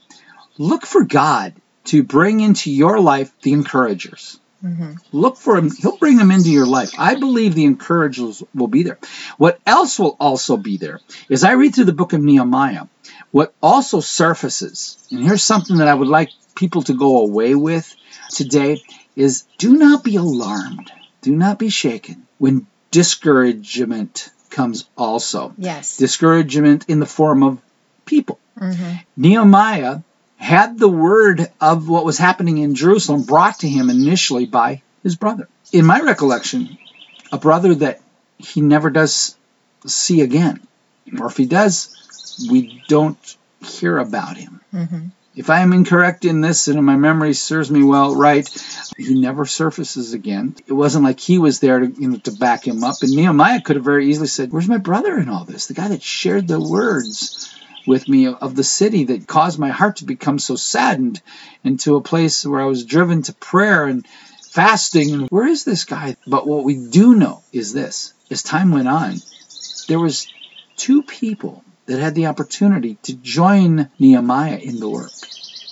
look 0.58 0.86
for 0.86 1.02
God 1.02 1.54
to 1.86 2.04
bring 2.04 2.38
into 2.38 2.70
your 2.70 3.00
life 3.00 3.32
the 3.42 3.52
encouragers. 3.52 4.38
hmm 4.60 4.92
Look 5.10 5.36
for 5.36 5.56
him. 5.56 5.72
He'll 5.72 5.96
bring 5.96 6.18
them 6.18 6.30
into 6.30 6.52
your 6.52 6.66
life. 6.66 6.92
I 6.96 7.16
believe 7.16 7.56
the 7.56 7.64
encouragers 7.64 8.44
will 8.54 8.68
be 8.68 8.84
there. 8.84 8.98
What 9.38 9.58
else 9.66 9.98
will 9.98 10.16
also 10.20 10.56
be 10.56 10.76
there 10.76 11.00
is 11.28 11.42
I 11.42 11.54
read 11.54 11.74
through 11.74 11.90
the 11.90 12.00
book 12.00 12.12
of 12.12 12.22
Nehemiah. 12.22 12.86
What 13.32 13.54
also 13.60 13.98
surfaces, 13.98 15.04
and 15.10 15.24
here's 15.24 15.42
something 15.42 15.78
that 15.78 15.88
I 15.88 15.94
would 15.94 16.06
like 16.06 16.30
people 16.54 16.82
to 16.82 16.94
go 16.94 17.22
away 17.22 17.56
with 17.56 17.92
today, 18.28 18.82
is 19.16 19.46
do 19.58 19.76
not 19.76 20.04
be 20.04 20.14
alarmed. 20.14 20.92
Do 21.22 21.34
not 21.34 21.58
be 21.58 21.70
shaken 21.70 22.28
when 22.38 22.68
discouragement 22.92 24.30
comes 24.50 24.84
also. 24.96 25.54
Yes. 25.58 25.96
Discouragement 25.96 26.86
in 26.88 27.00
the 27.00 27.06
form 27.06 27.42
of 27.42 27.58
people. 28.04 28.38
hmm 28.58 28.94
Nehemiah 29.16 30.00
had 30.36 30.78
the 30.78 30.88
word 30.88 31.48
of 31.60 31.88
what 31.88 32.04
was 32.04 32.18
happening 32.18 32.58
in 32.58 32.74
Jerusalem 32.74 33.22
brought 33.24 33.60
to 33.60 33.68
him 33.68 33.90
initially 33.90 34.46
by 34.46 34.82
his 35.02 35.16
brother. 35.16 35.48
In 35.72 35.84
my 35.84 36.00
recollection, 36.00 36.78
a 37.32 37.38
brother 37.38 37.74
that 37.76 38.00
he 38.38 38.60
never 38.60 38.90
does 38.90 39.36
see 39.86 40.20
again. 40.20 40.60
Or 41.18 41.26
if 41.26 41.36
he 41.36 41.46
does, 41.46 41.94
we 42.50 42.82
don't 42.88 43.36
hear 43.60 43.98
about 43.98 44.36
him. 44.36 44.60
hmm 44.70 45.06
If 45.38 45.50
I 45.50 45.60
am 45.60 45.72
incorrect 45.72 46.24
in 46.24 46.40
this 46.40 46.66
and 46.66 46.84
my 46.84 46.96
memory 46.96 47.32
serves 47.32 47.70
me 47.70 47.84
well 47.84 48.16
right, 48.16 48.44
he 48.96 49.14
never 49.14 49.46
surfaces 49.46 50.12
again. 50.12 50.56
It 50.66 50.72
wasn't 50.72 51.04
like 51.04 51.20
he 51.20 51.38
was 51.38 51.60
there 51.60 51.78
to, 51.78 51.86
you 51.86 52.08
know, 52.08 52.16
to 52.16 52.32
back 52.32 52.66
him 52.66 52.82
up. 52.82 52.96
And 53.02 53.12
Nehemiah 53.12 53.60
could 53.60 53.76
have 53.76 53.84
very 53.84 54.08
easily 54.08 54.26
said, 54.26 54.50
Where's 54.50 54.66
my 54.66 54.78
brother 54.78 55.16
in 55.16 55.28
all 55.28 55.44
this? 55.44 55.68
The 55.68 55.74
guy 55.74 55.86
that 55.90 56.02
shared 56.02 56.48
the 56.48 56.60
words 56.60 57.54
with 57.86 58.08
me 58.08 58.26
of 58.26 58.56
the 58.56 58.64
city 58.64 59.04
that 59.04 59.28
caused 59.28 59.60
my 59.60 59.68
heart 59.68 59.98
to 59.98 60.06
become 60.06 60.40
so 60.40 60.56
saddened 60.56 61.22
into 61.62 61.94
a 61.94 62.00
place 62.00 62.44
where 62.44 62.60
I 62.60 62.64
was 62.64 62.84
driven 62.84 63.22
to 63.22 63.32
prayer 63.32 63.84
and 63.84 64.04
fasting. 64.50 65.14
And 65.14 65.28
where 65.30 65.46
is 65.46 65.62
this 65.62 65.84
guy? 65.84 66.16
But 66.26 66.48
what 66.48 66.64
we 66.64 66.88
do 66.88 67.14
know 67.14 67.44
is 67.52 67.72
this 67.72 68.12
as 68.28 68.42
time 68.42 68.72
went 68.72 68.88
on, 68.88 69.14
there 69.86 70.00
was 70.00 70.26
two 70.76 71.04
people 71.04 71.62
that 71.88 71.98
had 71.98 72.14
the 72.14 72.26
opportunity 72.26 72.96
to 73.02 73.14
join 73.14 73.88
Nehemiah 73.98 74.58
in 74.58 74.78
the 74.78 74.88
work. 74.88 75.10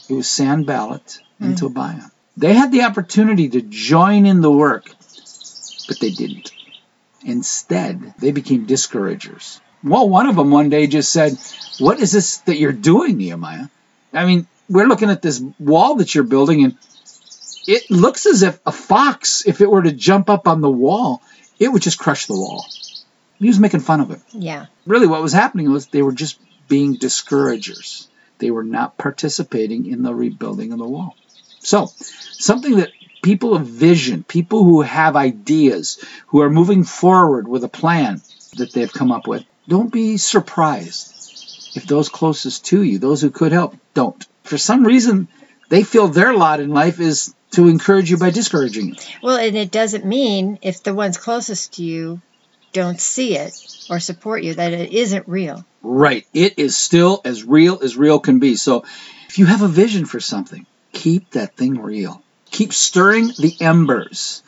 It 0.09 0.15
was 0.15 0.29
Sanballat 0.29 1.19
and 1.41 1.55
Mm. 1.55 1.59
Tobiah. 1.59 2.11
They 2.39 2.55
had 2.55 2.73
the 2.73 2.83
opportunity 2.83 3.49
to 3.51 3.61
join 3.61 4.27
in 4.27 4.41
the 4.41 4.51
work, 4.51 4.91
but 5.89 6.01
they 6.01 6.11
didn't. 6.11 6.53
Instead, 7.25 8.15
they 8.19 8.33
became 8.33 8.65
discouragers. 8.67 9.61
Well, 9.85 10.09
one 10.09 10.27
of 10.27 10.37
them 10.37 10.51
one 10.51 10.71
day 10.71 10.87
just 10.87 11.13
said, 11.13 11.39
What 11.79 12.01
is 12.01 12.13
this 12.13 12.39
that 12.39 12.57
you're 12.59 12.73
doing, 12.73 13.19
Nehemiah? 13.19 13.69
I 14.13 14.25
mean, 14.25 14.47
we're 14.69 14.87
looking 14.87 15.11
at 15.11 15.23
this 15.23 15.43
wall 15.59 15.97
that 15.97 16.15
you're 16.15 16.25
building, 16.25 16.65
and 16.65 16.77
it 17.67 17.91
looks 17.91 18.27
as 18.27 18.43
if 18.43 18.59
a 18.65 18.73
fox, 18.73 19.47
if 19.47 19.61
it 19.61 19.71
were 19.71 19.83
to 19.83 19.93
jump 19.93 20.31
up 20.31 20.49
on 20.49 20.61
the 20.63 20.71
wall, 20.71 21.21
it 21.59 21.69
would 21.69 21.83
just 21.83 21.99
crush 21.99 22.27
the 22.27 22.35
wall. 22.35 22.65
He 23.39 23.49
was 23.49 23.61
making 23.61 23.81
fun 23.81 24.01
of 24.01 24.11
it 24.11 24.21
Yeah. 24.33 24.67
really 24.87 25.07
what 25.07 25.23
was 25.23 25.33
happening 25.33 25.71
was 25.71 25.87
they 25.87 26.03
were 26.03 26.13
just 26.13 26.39
being 26.69 26.95
discouragers. 26.95 28.09
They 28.39 28.51
were 28.51 28.65
not 28.65 28.99
participating 28.99 29.87
in 29.87 30.03
the 30.03 30.15
rebuilding 30.15 30.73
of 30.73 30.79
the 30.79 30.89
wall. 30.89 31.17
So, 31.61 31.91
something 32.33 32.77
that 32.77 32.91
people 33.23 33.55
of 33.55 33.67
vision, 33.67 34.25
people 34.25 34.65
who 34.65 34.83
have 34.83 35.17
ideas, 35.17 36.05
who 36.29 36.43
are 36.43 36.51
moving 36.51 36.85
forward 36.85 37.49
with 37.49 37.65
a 37.65 37.69
plan 37.69 38.21
that 38.57 38.73
they've 38.73 38.93
come 38.93 39.11
up 39.11 39.27
with, 39.27 39.45
don't 39.69 39.93
be 39.93 40.17
surprised 40.17 41.13
if 41.75 41.87
those 41.87 42.09
closest 42.09 42.67
to 42.67 42.83
you, 42.83 42.99
those 42.99 43.21
who 43.21 43.31
could 43.31 43.53
help, 43.53 43.77
don't. 43.95 44.27
For 44.45 44.59
some 44.59 44.85
reason, 44.85 45.29
they 45.69 45.83
feel 45.83 46.09
their 46.09 46.35
lot 46.35 46.61
in 46.61 46.71
life 46.71 47.01
is 47.01 47.35
to 47.53 47.69
encourage 47.69 48.11
you 48.11 48.17
by 48.17 48.31
discouraging 48.31 48.89
you. 48.89 48.95
Well, 49.23 49.37
and 49.37 49.57
it 49.57 49.71
doesn't 49.71 50.05
mean 50.05 50.59
if 50.63 50.83
the 50.83 50.95
ones 50.95 51.17
closest 51.19 51.75
to 51.75 51.85
you 51.85 52.21
don't 52.73 53.01
see 53.01 53.37
it 53.37 53.53
or 53.89 54.01
support 54.01 54.43
you 54.43 54.55
that 54.55 54.73
it 54.73 54.93
isn't 54.93 55.29
real. 55.29 55.65
Right. 55.83 56.27
It 56.35 56.59
is 56.59 56.77
still 56.77 57.21
as 57.25 57.45
real 57.45 57.81
as 57.83 57.97
real 57.97 58.19
can 58.19 58.39
be. 58.39 58.57
So 58.57 58.85
if 59.29 59.39
you 59.39 59.47
have 59.47 59.63
a 59.63 59.69
vision 59.69 60.05
for 60.05 60.21
something, 60.21 60.67
keep 60.93 61.31
that 61.31 61.57
thing 61.57 61.81
real. 61.81 62.23
Keep 62.51 62.73
stirring 62.73 63.29
the 63.29 63.55
embers. 63.61 64.43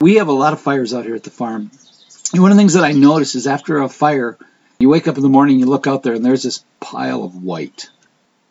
We 0.00 0.16
have 0.16 0.28
a 0.28 0.32
lot 0.32 0.52
of 0.52 0.60
fires 0.60 0.94
out 0.94 1.04
here 1.04 1.14
at 1.14 1.24
the 1.24 1.30
farm. 1.30 1.70
And 2.32 2.42
one 2.42 2.50
of 2.52 2.56
the 2.56 2.60
things 2.60 2.74
that 2.74 2.84
I 2.84 2.92
notice 2.92 3.34
is 3.34 3.46
after 3.46 3.78
a 3.78 3.88
fire, 3.88 4.38
you 4.78 4.88
wake 4.88 5.08
up 5.08 5.16
in 5.16 5.22
the 5.22 5.28
morning, 5.28 5.58
you 5.58 5.66
look 5.66 5.86
out 5.86 6.02
there, 6.02 6.14
and 6.14 6.24
there's 6.24 6.42
this 6.42 6.64
pile 6.80 7.24
of 7.24 7.42
white. 7.42 7.90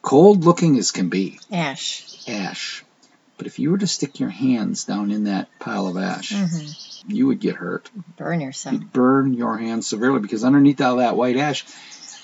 Cold 0.01 0.43
looking 0.43 0.77
as 0.77 0.91
can 0.91 1.10
be, 1.10 1.39
Ash. 1.51 2.05
ash. 2.27 2.84
But 3.38 3.47
if 3.47 3.58
you 3.58 3.71
were 3.71 3.77
to 3.77 3.88
stick 3.88 4.19
your 4.19 4.29
hands 4.29 4.84
down 4.84 5.12
in 5.12 5.25
that 5.25 5.47
pile 5.60 5.88
of 5.88 5.97
ash, 5.97 6.34
hmm 6.34 6.67
you 7.07 7.27
would 7.27 7.39
get 7.39 7.55
hurt. 7.55 7.89
Burn 8.17 8.41
yourself. 8.41 8.73
You'd 8.73 8.93
burn 8.93 9.33
your 9.33 9.57
hands 9.57 9.88
severely 9.88 10.19
because 10.19 10.43
underneath 10.43 10.81
all 10.81 10.97
that 10.97 11.15
white 11.15 11.38
ash 11.38 11.65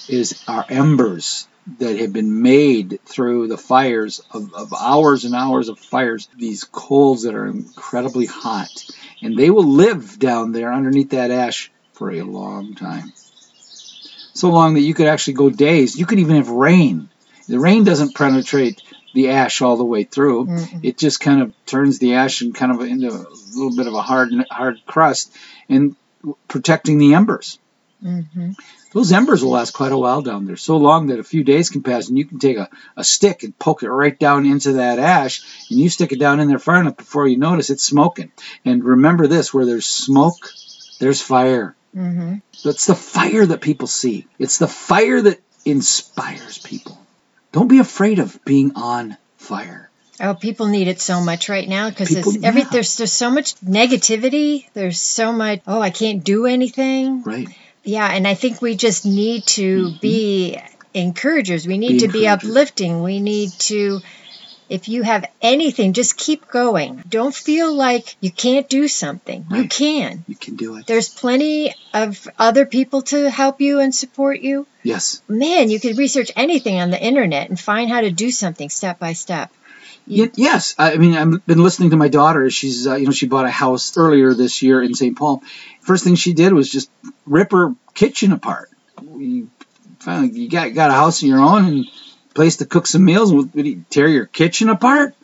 is 0.09 0.43
our 0.47 0.65
embers 0.69 1.47
that 1.79 1.97
have 1.97 2.13
been 2.13 2.41
made 2.43 2.99
through 3.05 3.47
the 3.47 3.57
fires 3.57 4.21
of, 4.31 4.53
of 4.53 4.73
hours 4.73 5.25
and 5.25 5.33
hours 5.33 5.67
of 5.69 5.79
fires, 5.79 6.29
these 6.38 6.63
coals 6.63 7.23
that 7.23 7.33
are 7.33 7.47
incredibly 7.47 8.27
hot. 8.27 8.85
And 9.21 9.38
they 9.38 9.49
will 9.49 9.67
live 9.67 10.19
down 10.19 10.51
there 10.51 10.71
underneath 10.71 11.09
that 11.11 11.31
ash 11.31 11.71
for 11.93 12.11
a 12.11 12.21
long 12.21 12.75
time. 12.75 13.13
So 14.33 14.49
long 14.49 14.75
that 14.75 14.81
you 14.81 14.93
could 14.93 15.07
actually 15.07 15.33
go 15.33 15.49
days. 15.49 15.97
You 15.97 16.05
could 16.05 16.19
even 16.19 16.35
have 16.35 16.49
rain. 16.49 17.09
The 17.47 17.59
rain 17.59 17.83
doesn't 17.83 18.15
penetrate 18.15 18.83
the 19.15 19.30
ash 19.30 19.62
all 19.63 19.78
the 19.78 19.86
way 19.86 20.04
through. 20.04 20.45
Mm-mm. 20.45 20.86
It 20.86 20.99
just 20.99 21.19
kind 21.19 21.41
of 21.41 21.54
turns 21.65 21.97
the 21.99 22.15
ash 22.15 22.41
and 22.41 22.54
kind 22.54 22.71
of 22.71 22.82
into 22.82 23.08
a 23.08 23.25
little 23.56 23.75
bit 23.75 23.88
of 23.88 23.95
a 23.95 24.01
hard 24.04 24.32
hard 24.51 24.78
crust 24.86 25.34
and 25.69 25.95
protecting 26.47 26.99
the 26.99 27.15
embers. 27.15 27.58
hmm 28.04 28.51
Those 28.93 29.12
embers 29.12 29.43
will 29.43 29.51
last 29.51 29.73
quite 29.73 29.91
a 29.91 29.97
while 29.97 30.21
down 30.21 30.45
there, 30.45 30.58
so 30.58 30.78
long 30.78 31.08
that 31.08 31.19
a 31.19 31.23
few 31.23 31.43
days 31.43 31.69
can 31.69 31.82
pass 31.84 32.08
and 32.10 32.17
you 32.17 32.25
can 32.25 32.39
take 32.39 32.58
a, 32.58 32.69
a 32.95 33.04
stick 33.04 33.43
and 33.43 33.58
poke 33.58 33.84
it 33.84 33.89
right 33.89 34.17
down 34.17 34.45
into 34.45 34.73
that 34.73 34.99
ash 34.99 35.41
and 35.69 35.80
you 35.80 35.89
stick 35.89 36.12
it 36.12 36.19
down 36.19 36.39
in 36.39 36.47
there 36.47 36.60
far 36.60 36.80
enough 36.82 36.97
before 36.97 37.28
you 37.28 37.38
notice 37.38 37.69
it's 37.69 37.84
smoking. 37.84 38.32
And 38.63 38.84
remember 38.84 39.28
this 39.28 39.54
where 39.54 39.65
there's 39.65 39.86
smoke, 39.86 40.49
there's 40.99 41.21
fire. 41.21 41.75
hmm 41.93 42.36
It's 42.65 42.86
the 42.86 42.95
fire 42.95 43.45
that 43.45 43.62
people 43.62 43.88
see, 43.88 44.28
it's 44.39 44.58
the 44.58 44.67
fire 44.67 45.21
that 45.21 45.39
inspires 45.65 46.58
people. 46.58 47.04
Don't 47.55 47.69
be 47.69 47.79
afraid 47.79 48.19
of 48.19 48.37
being 48.43 48.73
on 48.75 49.15
fire. 49.37 49.89
Oh, 50.19 50.33
people 50.33 50.67
need 50.67 50.89
it 50.89 50.99
so 50.99 51.21
much 51.21 51.47
right 51.47 51.65
now 51.65 51.89
because 51.89 52.09
People- 52.09 52.33
every 52.43 52.63
yeah. 52.63 52.69
there's 52.69 52.97
there's 52.97 53.13
so 53.13 53.31
much 53.31 53.55
negativity. 53.61 54.67
There's 54.73 54.99
so 54.99 55.31
much. 55.31 55.61
Oh, 55.65 55.79
I 55.79 55.89
can't 55.89 56.21
do 56.21 56.47
anything. 56.47 57.23
Right. 57.23 57.47
Yeah, 57.85 58.07
and 58.11 58.27
I 58.27 58.33
think 58.33 58.61
we 58.61 58.75
just 58.75 59.05
need 59.05 59.45
to 59.59 59.85
mm-hmm. 59.85 59.99
be 60.01 60.59
encouragers. 60.93 61.65
We 61.65 61.77
need 61.77 61.93
Be 61.93 61.99
to 61.99 62.07
be 62.09 62.27
uplifting. 62.27 63.01
We 63.03 63.21
need 63.21 63.51
to, 63.69 64.01
if 64.67 64.89
you 64.89 65.03
have 65.03 65.25
anything, 65.41 65.93
just 65.93 66.17
keep 66.17 66.49
going. 66.49 67.03
Don't 67.07 67.33
feel 67.33 67.73
like 67.73 68.17
you 68.19 68.31
can't 68.31 68.67
do 68.67 68.89
something. 68.89 69.45
You 69.49 69.69
can. 69.69 70.25
You 70.27 70.35
can 70.35 70.57
do 70.57 70.75
it. 70.75 70.87
There's 70.87 71.07
plenty 71.07 71.73
of 71.93 72.27
other 72.37 72.65
people 72.65 73.03
to 73.13 73.29
help 73.29 73.61
you 73.61 73.79
and 73.79 73.95
support 73.95 74.41
you. 74.41 74.67
Yes. 74.86 75.24
Man, 75.28 75.71
you 75.71 75.80
could 75.80 75.98
research 75.98 76.32
anything 76.36 76.80
on 76.80 76.91
the 76.91 77.04
internet 77.04 77.50
and 77.50 77.60
find 77.60 77.89
how 77.89 78.02
to 78.02 78.12
do 78.12 78.30
something 78.30 78.69
step 78.69 79.00
by 79.00 79.13
step. 79.13 79.52
Y- 80.08 80.30
yes, 80.36 80.76
I 80.78 80.98
mean 80.98 81.15
I've 81.15 81.43
been 81.48 81.63
listening 81.63 81.89
to 81.89 81.98
my 81.98 82.08
daughter. 82.08 82.52
She's 82.52 82.86
uh, 82.86 82.95
you 82.95 83.06
know 83.06 83.12
she 83.12 83.26
bought 83.26 83.45
a 83.45 83.50
house 83.52 83.98
earlier 83.98 84.36
this 84.36 84.62
year 84.62 84.84
in 84.84 84.93
St. 84.93 85.17
Paul. 85.17 85.41
First 85.82 86.04
thing 86.04 86.13
she 86.13 86.34
did 86.34 86.54
was 86.54 86.71
just 86.71 86.91
rip 87.26 87.52
her 87.52 87.74
kitchen 87.95 88.32
apart. 88.32 88.69
You 89.17 89.50
finally 89.98 90.30
you 90.39 90.50
got 90.50 90.76
got 90.76 90.91
a 90.91 90.93
house 90.93 91.24
of 91.24 91.28
your 91.28 91.39
own 91.39 91.65
and 91.65 91.86
place 92.36 92.58
to 92.58 92.65
cook 92.67 92.86
some 92.86 93.04
meals. 93.04 93.34
Would 93.34 93.56
you 93.56 93.86
tear 93.89 94.08
your 94.08 94.28
kitchen 94.28 94.69
apart? 94.69 95.15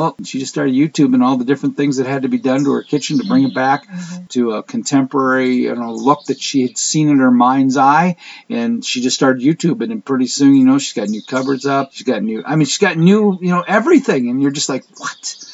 Well, 0.00 0.16
she 0.24 0.38
just 0.38 0.50
started 0.50 0.74
YouTube 0.74 1.12
and 1.12 1.22
all 1.22 1.36
the 1.36 1.44
different 1.44 1.76
things 1.76 1.98
that 1.98 2.06
had 2.06 2.22
to 2.22 2.28
be 2.28 2.38
done 2.38 2.64
to 2.64 2.72
her 2.72 2.82
kitchen 2.82 3.18
to 3.18 3.26
bring 3.26 3.44
it 3.44 3.54
back 3.54 3.86
mm-hmm. 3.86 4.24
to 4.28 4.52
a 4.52 4.62
contemporary 4.62 5.56
you 5.56 5.74
know, 5.74 5.92
look 5.92 6.24
that 6.28 6.40
she 6.40 6.62
had 6.62 6.78
seen 6.78 7.10
in 7.10 7.18
her 7.18 7.30
mind's 7.30 7.76
eye. 7.76 8.16
And 8.48 8.82
she 8.82 9.02
just 9.02 9.14
started 9.14 9.42
YouTube, 9.42 9.82
and 9.82 10.02
pretty 10.02 10.26
soon, 10.26 10.56
you 10.56 10.64
know, 10.64 10.78
she's 10.78 10.94
got 10.94 11.10
new 11.10 11.20
cupboards 11.22 11.66
up. 11.66 11.92
She's 11.92 12.06
got 12.06 12.22
new, 12.22 12.42
I 12.46 12.56
mean, 12.56 12.64
she's 12.64 12.78
got 12.78 12.96
new, 12.96 13.38
you 13.42 13.50
know, 13.50 13.60
everything. 13.60 14.30
And 14.30 14.40
you're 14.40 14.52
just 14.52 14.70
like, 14.70 14.84
what? 14.96 15.46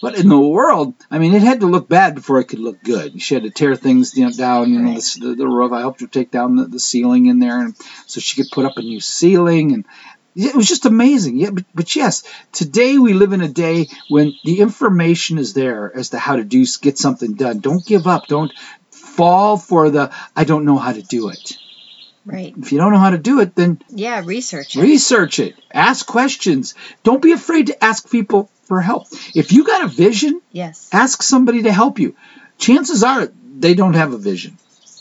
What 0.00 0.16
in 0.16 0.28
the 0.28 0.38
world? 0.38 0.94
I 1.10 1.18
mean, 1.18 1.34
it 1.34 1.42
had 1.42 1.58
to 1.58 1.66
look 1.66 1.88
bad 1.88 2.14
before 2.14 2.38
it 2.38 2.44
could 2.44 2.60
look 2.60 2.80
good. 2.84 3.20
She 3.20 3.34
had 3.34 3.42
to 3.42 3.50
tear 3.50 3.74
things 3.74 4.16
you 4.16 4.26
know, 4.26 4.30
down, 4.30 4.72
you 4.72 4.78
know, 4.78 4.94
the, 4.94 5.18
the, 5.20 5.34
the 5.34 5.48
roof. 5.48 5.72
I 5.72 5.80
helped 5.80 6.02
her 6.02 6.06
take 6.06 6.30
down 6.30 6.54
the, 6.54 6.66
the 6.66 6.78
ceiling 6.78 7.26
in 7.26 7.40
there, 7.40 7.60
and 7.60 7.74
so 8.06 8.20
she 8.20 8.40
could 8.40 8.52
put 8.52 8.64
up 8.64 8.76
a 8.76 8.82
new 8.82 9.00
ceiling. 9.00 9.72
And 9.72 9.86
it 10.46 10.54
was 10.54 10.68
just 10.68 10.86
amazing. 10.86 11.36
Yeah, 11.36 11.50
but, 11.50 11.64
but 11.74 11.96
yes, 11.96 12.22
today 12.52 12.96
we 12.98 13.12
live 13.12 13.32
in 13.32 13.40
a 13.40 13.48
day 13.48 13.88
when 14.08 14.32
the 14.44 14.60
information 14.60 15.38
is 15.38 15.52
there 15.52 15.92
as 15.94 16.10
to 16.10 16.18
how 16.18 16.36
to 16.36 16.44
do 16.44 16.64
get 16.80 16.96
something 16.98 17.34
done. 17.34 17.58
Don't 17.60 17.84
give 17.84 18.06
up. 18.06 18.26
Don't 18.28 18.52
fall 18.90 19.56
for 19.56 19.90
the 19.90 20.12
I 20.36 20.44
don't 20.44 20.64
know 20.64 20.78
how 20.78 20.92
to 20.92 21.02
do 21.02 21.28
it. 21.30 21.58
Right. 22.24 22.54
If 22.56 22.72
you 22.72 22.78
don't 22.78 22.92
know 22.92 22.98
how 22.98 23.10
to 23.10 23.18
do 23.18 23.40
it, 23.40 23.54
then 23.54 23.80
Yeah, 23.88 24.22
research 24.24 24.76
it. 24.76 24.80
research 24.80 25.38
it. 25.38 25.56
Ask 25.72 26.06
questions. 26.06 26.74
Don't 27.02 27.22
be 27.22 27.32
afraid 27.32 27.68
to 27.68 27.84
ask 27.84 28.10
people 28.10 28.50
for 28.64 28.80
help. 28.80 29.06
If 29.34 29.52
you 29.52 29.64
got 29.64 29.84
a 29.84 29.88
vision, 29.88 30.40
Yes. 30.52 30.88
ask 30.92 31.22
somebody 31.22 31.62
to 31.62 31.72
help 31.72 31.98
you. 31.98 32.14
Chances 32.58 33.02
are 33.02 33.28
they 33.58 33.74
don't 33.74 33.94
have 33.94 34.12
a 34.12 34.18
vision. 34.18 34.58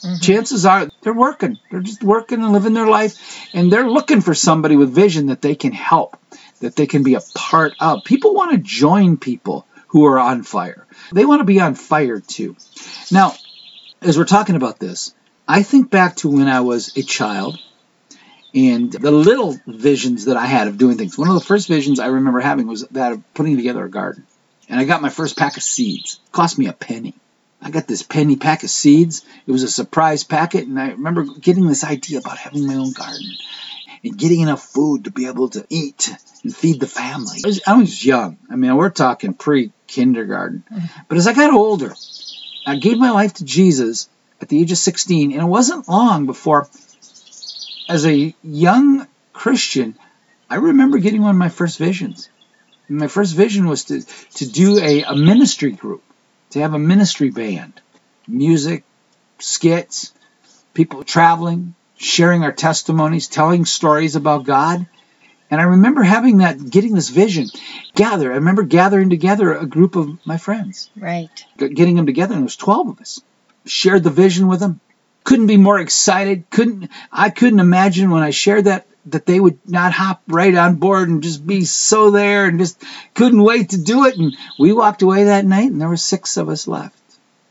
Mhm. 0.08 0.22
Chances 0.22 0.65
are 0.65 0.89
they're 1.02 1.13
working. 1.13 1.60
They're 1.70 1.82
just 1.82 2.04
working 2.04 2.41
and 2.41 2.54
living 2.54 2.74
their 2.74 2.88
life, 2.88 3.50
and 3.54 3.72
they're 3.72 3.89
looking 3.89 4.22
for 4.22 4.34
somebody 4.34 4.78
with 4.78 4.93
vision 4.96 5.28
that 5.28 5.41
they 5.41 5.56
can 5.56 5.74
help, 5.74 6.17
that 6.62 6.76
they 6.76 6.88
can 6.88 7.04
be 7.04 7.15
a 7.15 7.22
part 7.36 7.76
of. 7.80 8.04
People 8.06 8.34
want 8.34 8.52
to 8.52 8.58
join 8.58 9.17
people 9.17 9.67
who 9.89 10.06
are 10.06 10.20
on 10.20 10.43
fire. 10.43 10.88
They 11.13 11.26
want 11.26 11.41
to 11.41 11.46
be 11.46 11.60
on 11.60 11.76
fire 11.76 12.22
too. 12.22 12.56
Now, 13.12 13.34
as 14.02 14.17
we're 14.17 14.26
talking 14.26 14.56
about 14.56 14.80
this, 14.80 15.13
I 15.48 15.63
think 15.63 15.89
back 15.89 16.17
to 16.17 16.30
when 16.30 16.48
I 16.48 16.62
was 16.62 16.96
a 16.96 17.04
child 17.04 17.60
and 18.54 18.91
the 18.91 19.12
little 19.12 19.58
visions 19.67 20.26
that 20.26 20.38
I 20.38 20.46
had 20.46 20.67
of 20.67 20.78
doing 20.78 20.98
things. 20.98 21.17
One 21.17 21.28
of 21.30 21.36
the 21.36 21.41
first 21.41 21.67
visions 21.67 22.00
I 22.00 22.08
remember 22.08 22.39
having 22.39 22.67
was 22.67 22.88
that 22.91 23.13
of 23.13 23.34
putting 23.34 23.58
together 23.58 23.86
a 23.86 23.89
garden. 23.89 24.26
And 24.70 24.80
I 24.80 24.86
got 24.86 25.02
my 25.02 25.10
first 25.10 25.38
pack 25.38 25.58
of 25.58 25.63
seeds. 25.63 26.20
It 26.26 26.32
cost 26.32 26.58
me 26.58 26.67
a 26.67 26.74
penny. 26.74 27.22
I 27.62 27.72
got 27.72 27.88
this 27.88 28.04
penny 28.04 28.36
pack 28.36 28.63
of 28.63 28.70
seeds. 28.70 29.26
It 29.46 29.52
was 29.52 29.63
a 29.63 29.70
surprise 29.70 30.24
packet, 30.24 30.67
and 30.67 30.80
I 30.80 30.91
remember 30.91 31.24
getting 31.24 31.67
this 31.67 31.84
idea 31.84 32.20
about 32.20 32.38
having 32.38 32.67
my 32.67 32.76
own 32.76 32.91
garden 32.91 33.32
and 34.04 34.17
getting 34.17 34.41
enough 34.41 34.63
food 34.63 35.06
to 35.06 35.12
be 35.12 35.28
able 35.28 35.50
to 35.50 35.65
eat 35.70 36.13
and 36.43 36.56
feed 36.56 36.80
the 36.80 36.88
family. 36.88 37.41
I 37.43 37.48
was, 37.48 37.62
I 37.67 37.78
was 37.78 38.06
young. 38.06 38.38
I 38.50 38.56
mean, 38.56 38.76
we're 38.76 38.89
talking 38.89 39.34
pre 39.34 39.72
kindergarten. 39.88 40.63
Mm-hmm. 40.72 41.02
But 41.08 41.17
as 41.17 41.28
I 41.28 41.34
got 41.34 41.54
older, 41.54 41.96
I 42.65 42.78
gave 42.78 42.98
my 42.98 43.12
life 43.12 43.34
to 43.36 43.46
Jesus 43.46 44.10
at 44.41 44.50
the 44.50 44.62
age 44.62 44.72
of 44.72 44.78
16, 44.78 45.32
and 45.32 45.41
it 45.41 45.46
wasn't 45.46 45.88
long 45.88 46.26
before, 46.26 46.70
as 47.89 48.06
a 48.06 48.36
young 48.43 49.08
Christian, 49.34 49.98
I 50.50 50.56
remember 50.56 51.00
getting 51.00 51.22
one 51.22 51.32
of 51.32 51.38
my 51.38 51.50
first 51.50 51.78
visions. 51.78 52.30
And 52.88 52.98
my 52.98 53.08
first 53.08 53.36
vision 53.36 53.67
was 53.67 53.86
to, 53.86 54.02
to 54.02 54.50
do 54.50 54.80
a, 54.80 55.04
a 55.04 55.15
ministry 55.15 55.72
group, 55.72 56.04
to 56.52 56.60
have 56.60 56.74
a 56.74 56.80
ministry 56.80 57.30
band, 57.30 57.82
music, 58.28 58.84
skits, 59.40 60.14
people 60.74 61.04
traveling, 61.04 61.76
sharing 61.98 62.44
our 62.44 62.52
testimonies, 62.52 63.28
telling 63.28 63.66
stories 63.66 64.16
about 64.16 64.46
God. 64.46 64.86
And 65.50 65.62
I 65.62 65.66
remember 65.66 66.04
having 66.04 66.40
that, 66.40 66.70
getting 66.70 66.94
this 66.94 67.10
vision, 67.10 67.48
gather. 67.96 68.32
I 68.32 68.36
remember 68.36 68.64
gathering 68.64 69.10
together 69.10 69.54
a 69.54 69.66
group 69.66 69.96
of 69.96 70.26
my 70.26 70.38
friends, 70.38 70.90
Right. 70.98 71.30
getting 71.58 71.96
them 71.96 72.06
together, 72.06 72.34
and 72.34 72.42
there 72.42 72.46
was 72.46 72.58
12 72.58 72.90
of 72.90 73.02
us. 73.02 73.22
Shared 73.66 74.04
the 74.04 74.10
vision 74.10 74.48
with 74.48 74.60
them. 74.60 74.80
Couldn't 75.24 75.48
be 75.48 75.58
more 75.58 75.80
excited. 75.80 76.50
Couldn't 76.50 76.90
I 77.12 77.30
couldn't 77.30 77.60
imagine 77.60 78.12
when 78.12 78.24
I 78.24 78.30
shared 78.32 78.66
that 78.66 78.88
that 79.12 79.26
they 79.26 79.39
would 79.39 79.60
not 79.67 79.93
hop 79.93 80.22
right 80.28 80.54
on 80.56 80.76
board 80.76 81.10
and 81.10 81.24
just 81.24 81.46
be 81.46 81.65
so 81.65 82.12
there 82.12 82.46
and 82.46 82.60
just 82.60 82.82
couldn't 83.13 83.41
wait 83.41 83.70
to 83.70 83.78
do 83.78 84.06
it. 84.06 84.17
And 84.17 84.36
we 84.60 84.74
walked 84.74 85.02
away 85.02 85.26
that 85.26 85.46
night, 85.46 85.72
and 85.72 85.80
there 85.80 85.89
were 85.89 85.98
six 85.98 86.38
of 86.38 86.50
us 86.50 86.67
left. 86.67 86.98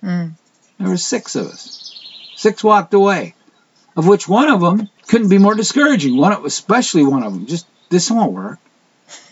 Mm. 0.03 0.33
There 0.79 0.89
were 0.89 0.97
six 0.97 1.37
of 1.37 1.47
us. 1.47 2.01
Six 2.37 2.63
walked 2.63 2.95
away, 2.95 3.35
of 3.97 4.07
which 4.07 4.29
one 4.29 4.51
of 4.51 4.61
them 4.61 4.89
couldn't 5.09 5.31
be 5.31 5.39
more 5.39 5.55
discouraging. 5.55 6.17
One, 6.17 6.45
especially 6.45 7.05
one 7.05 7.23
of 7.23 7.33
them, 7.33 7.47
just 7.47 7.67
this 7.89 8.11
won't 8.11 8.33
work. 8.33 8.59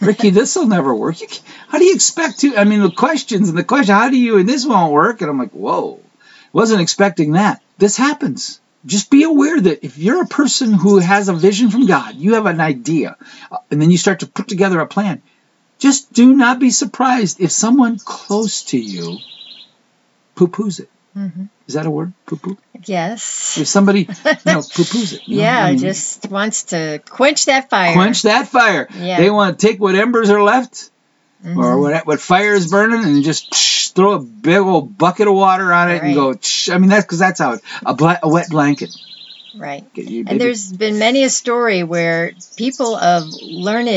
Ricky, 0.01 0.31
this 0.31 0.55
will 0.55 0.67
never 0.67 0.95
work. 0.95 1.21
You, 1.21 1.27
how 1.69 1.79
do 1.79 1.85
you 1.85 1.95
expect 1.95 2.41
to? 2.41 2.57
I 2.57 2.65
mean, 2.65 2.81
the 2.81 2.91
questions 2.91 3.49
and 3.49 3.59
the 3.59 3.65
question, 3.65 3.95
how 3.95 4.09
do 4.09 4.17
you, 4.17 4.39
and 4.39 4.49
this 4.49 4.65
won't 4.65 4.93
work? 4.93 5.21
And 5.21 5.31
I'm 5.31 5.39
like, 5.39 5.51
whoa, 5.51 6.01
wasn't 6.53 6.81
expecting 6.81 7.33
that. 7.33 7.61
This 7.77 7.97
happens. 7.97 8.61
Just 8.87 9.11
be 9.11 9.23
aware 9.25 9.59
that 9.61 9.85
if 9.85 9.97
you're 9.99 10.23
a 10.23 10.27
person 10.27 10.73
who 10.75 10.99
has 10.99 11.29
a 11.29 11.33
vision 11.33 11.71
from 11.71 11.87
God, 11.87 12.17
you 12.17 12.35
have 12.35 12.47
an 12.47 12.61
idea, 12.61 13.17
uh, 13.51 13.59
and 13.71 13.81
then 13.81 13.91
you 13.91 13.97
start 13.99 14.21
to 14.21 14.27
put 14.27 14.47
together 14.49 14.81
a 14.81 14.87
plan. 14.87 15.23
Just 15.79 16.13
do 16.13 16.35
not 16.35 16.59
be 16.59 16.71
surprised 16.71 17.41
if 17.41 17.51
someone 17.51 17.99
close 17.99 18.65
to 18.65 18.79
you 18.79 19.19
poo 20.35 20.49
poos 20.49 20.81
it. 20.81 20.89
hmm 21.15 21.45
Is 21.67 21.75
that 21.75 21.87
a 21.87 21.91
word? 21.91 22.13
Poo 22.27 22.37
poo? 22.37 22.59
Yes. 22.85 23.57
If 23.59 23.67
somebody, 23.69 24.01
you 24.01 24.53
know, 24.53 24.63
poo 24.75 24.85
poos 24.85 25.15
it. 25.15 25.23
Yeah, 25.27 25.65
I 25.65 25.71
mean, 25.71 25.79
just 25.79 26.29
wants 26.31 26.65
to 26.65 27.01
quench 27.09 27.47
that 27.47 27.71
fire. 27.71 27.95
quench 27.95 28.23
that 28.23 28.49
fire. 28.49 28.89
Yeah. 28.99 29.19
They 29.21 29.31
want 29.31 29.59
to 29.59 29.67
take 29.67 29.81
what 29.81 29.95
embers 29.95 30.31
are 30.31 30.43
left 30.43 30.91
Mhm. 31.45 31.59
or 31.59 31.79
what, 31.79 32.07
what 32.07 32.21
fire 32.21 32.55
is 32.55 32.71
burning 32.71 33.05
and 33.05 33.23
just 33.23 33.51
psh, 33.51 33.84
throw 33.95 34.13
a 34.13 34.19
big 34.21 34.59
old 34.59 34.99
bucket 34.99 35.29
of 35.29 35.35
water 35.35 35.73
on 35.73 35.91
it 35.91 36.03
and 36.03 36.15
go. 36.15 36.35
I 36.71 36.79
mean, 36.79 36.91
that's 36.91 37.05
because 37.05 37.19
that's 37.19 37.41
how 37.41 37.53
it, 37.55 37.61
a, 37.85 37.95
bla- 37.95 38.19
a 38.23 38.29
wet 38.29 38.49
blanket. 38.51 38.95
Right. 39.57 39.85
You, 39.95 40.25
And 40.27 40.41
there's 40.41 40.73
been 40.73 40.99
many 40.99 41.23
a 41.23 41.31
story 41.31 41.85
where 41.85 42.33
people 42.57 42.97
of 42.97 43.25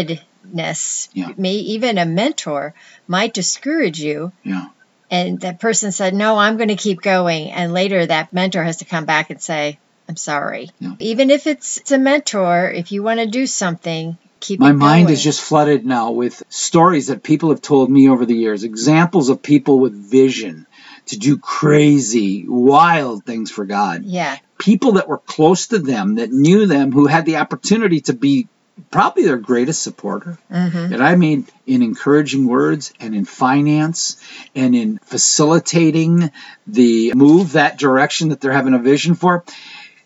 learnedness, 0.08 1.10
Yeah. 1.14 1.32
may 1.38 1.54
even 1.54 1.98
a 1.98 2.06
mentor, 2.06 2.74
might 3.08 3.34
discourage 3.34 4.00
you. 4.00 4.32
Yeah. 4.44 4.68
And 5.10 5.40
that 5.42 5.60
person 5.60 5.92
said, 5.92 6.14
No, 6.14 6.38
I'm 6.38 6.58
going 6.58 6.70
to 6.70 6.76
keep 6.76 7.02
going. 7.02 7.52
And 7.52 7.74
later 7.74 8.06
that 8.06 8.34
mentor 8.34 8.64
has 8.64 8.78
to 8.78 8.86
come 8.86 9.06
back 9.06 9.30
and 9.30 9.42
say, 9.42 9.80
I'm 10.10 10.16
sorry. 10.18 10.70
Yeah. 10.80 10.94
Even 11.00 11.32
if 11.32 11.48
it's, 11.48 11.78
it's 11.78 11.92
a 11.92 11.98
mentor, 11.98 12.70
if 12.70 12.92
you 12.92 13.04
want 13.04 13.20
to 13.20 13.26
do 13.26 13.48
something, 13.48 14.18
keep 14.40 14.60
My 14.60 14.72
mind 14.72 15.10
is 15.10 15.24
just 15.24 15.42
flooded 15.42 15.86
now 15.86 16.12
with 16.12 16.44
stories 16.50 17.08
that 17.08 17.24
people 17.24 17.50
have 17.50 17.62
told 17.62 17.90
me 17.90 18.10
over 18.10 18.26
the 18.26 18.36
years, 18.36 18.64
examples 18.64 19.30
of 19.30 19.42
people 19.42 19.80
with 19.80 19.94
vision 19.94 20.66
to 21.08 21.18
do 21.18 21.38
crazy, 21.38 22.46
wild 22.48 23.26
things 23.26 23.50
for 23.52 23.66
God. 23.66 24.04
Yeah. 24.04 24.38
people 24.58 24.94
that 24.94 25.08
were 25.08 25.20
close 25.20 25.68
to 25.68 25.80
them 25.80 26.16
that 26.16 26.32
knew 26.32 26.66
them 26.66 26.92
who 26.92 27.08
had 27.08 27.26
the 27.26 27.38
opportunity 27.38 28.02
to 28.02 28.14
be 28.14 28.48
probably 28.92 29.24
their 29.24 29.38
greatest 29.38 29.82
supporter 29.82 30.38
hmm 30.50 30.94
and 30.94 31.04
i 31.04 31.16
mean 31.16 31.48
in 31.66 31.82
encouraging 31.82 32.46
words 32.48 32.94
and 33.00 33.16
in 33.16 33.26
finance 33.26 34.18
and 34.56 34.76
in 34.76 35.00
facilitating 35.00 36.32
the 36.68 37.12
move 37.14 37.54
that 37.54 37.78
direction 37.78 38.30
that 38.30 38.40
they're 38.40 38.52
having 38.52 38.74
a 38.76 38.80
vision 38.80 39.16
for 39.16 39.44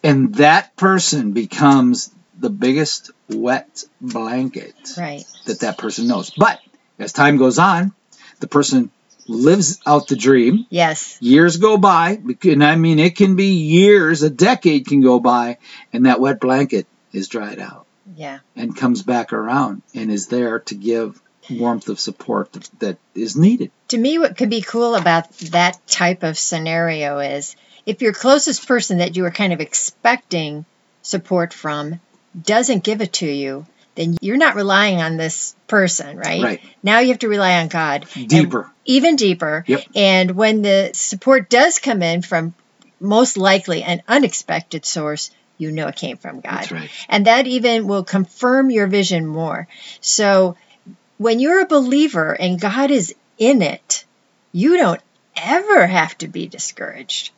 and 0.04 0.36
that 0.36 0.76
person 0.76 1.32
becomes 1.34 2.13
the 2.41 2.49
biggest 2.49 3.12
wet 3.30 3.84
blanket 4.01 4.75
Right. 4.97 5.23
that 5.45 5.62
that 5.62 5.77
person 5.77 6.08
knows 6.08 6.32
but 6.32 6.60
as 6.99 7.13
time 7.13 7.38
goes 7.38 7.58
on 7.60 7.93
the 8.39 8.47
person 8.47 8.91
lives 9.27 9.80
out 9.86 10.08
the 10.08 10.15
dream 10.15 10.65
Yes. 10.69 11.17
years 11.21 11.58
go 11.58 11.77
by, 11.77 12.19
and 12.43 12.63
I 12.63 12.75
mean 12.75 12.97
it 12.99 13.15
can 13.15 13.36
be 13.36 13.54
years, 13.54 14.23
a 14.23 14.30
decade 14.32 14.88
can 14.88 15.01
go 15.01 15.19
by, 15.19 15.58
and 15.93 16.06
that 16.08 16.19
wet 16.19 16.39
blanket 16.39 16.88
is 17.13 17.27
dried 17.27 17.60
out 17.60 17.86
Yeah. 18.15 18.39
and 18.56 18.75
comes 18.75 19.04
back 19.04 19.32
around 19.32 19.84
and 19.93 20.12
is 20.12 20.27
there 20.27 20.60
to 20.62 20.75
give 20.75 21.21
warmth 21.49 21.88
of 21.89 21.99
support 21.99 22.51
that, 22.80 22.97
is 23.13 23.36
needed. 23.36 23.71
To 23.89 23.97
me, 23.97 24.17
what 24.17 24.38
could 24.38 24.49
be 24.49 24.62
cool 24.62 24.95
about 24.95 25.32
that 25.51 25.75
type 25.88 26.23
of 26.23 26.38
scenario 26.38 27.19
is 27.19 27.56
if 27.86 28.01
your 28.01 28.13
closest 28.13 28.67
person 28.67 28.97
that 28.99 29.15
you 29.15 29.23
were 29.23 29.32
kind 29.32 29.54
of 29.54 29.60
expecting 29.60 30.65
support 31.04 31.54
from 31.54 31.99
doesn't 32.39 32.84
give 32.84 33.02
it 33.02 33.13
to 33.13 33.28
you, 33.28 33.65
then 33.96 34.17
you're 34.22 34.38
not 34.38 34.56
relying 34.56 35.02
on 35.02 35.17
this 35.17 35.56
person, 35.67 36.17
right? 36.17 36.41
Right. 36.41 36.62
Now 36.82 37.00
you 37.00 37.10
have 37.10 37.20
to 37.20 37.28
rely 37.28 37.60
on 37.62 37.67
God. 37.67 38.06
Deeper. 38.13 38.72
even 38.86 39.15
deeper. 39.15 39.63
Yep. 39.67 39.84
And 39.96 40.32
when 40.32 40.62
the 40.62 40.91
support 40.94 41.50
does 41.50 41.80
come 41.80 42.02
in 42.02 42.22
from 42.22 42.54
most 43.00 43.38
likely 43.38 43.84
an 43.84 44.02
unexpected 44.08 44.86
source, 44.86 45.32
you 45.58 45.72
know 45.72 45.88
it 45.88 45.96
came 45.96 46.17
from 46.17 46.39
God. 46.39 46.54
That's 46.54 46.72
right. 46.72 46.89
And 47.10 47.26
that 47.28 47.48
even 47.48 47.88
will 47.88 48.04
confirm 48.04 48.72
your 48.72 48.88
vision 48.88 49.28
more. 49.28 49.67
So 50.00 50.56
when 51.17 51.39
you're 51.39 51.62
a 51.62 51.67
believer 51.67 52.34
and 52.34 52.60
God 52.60 52.91
is 52.91 53.13
in 53.38 53.62
it, 53.62 54.06
you 54.52 54.78
don't 54.78 55.02
ever 55.36 55.86
have 55.86 56.17
to 56.20 56.28
be 56.28 56.48
discouraged 56.48 57.32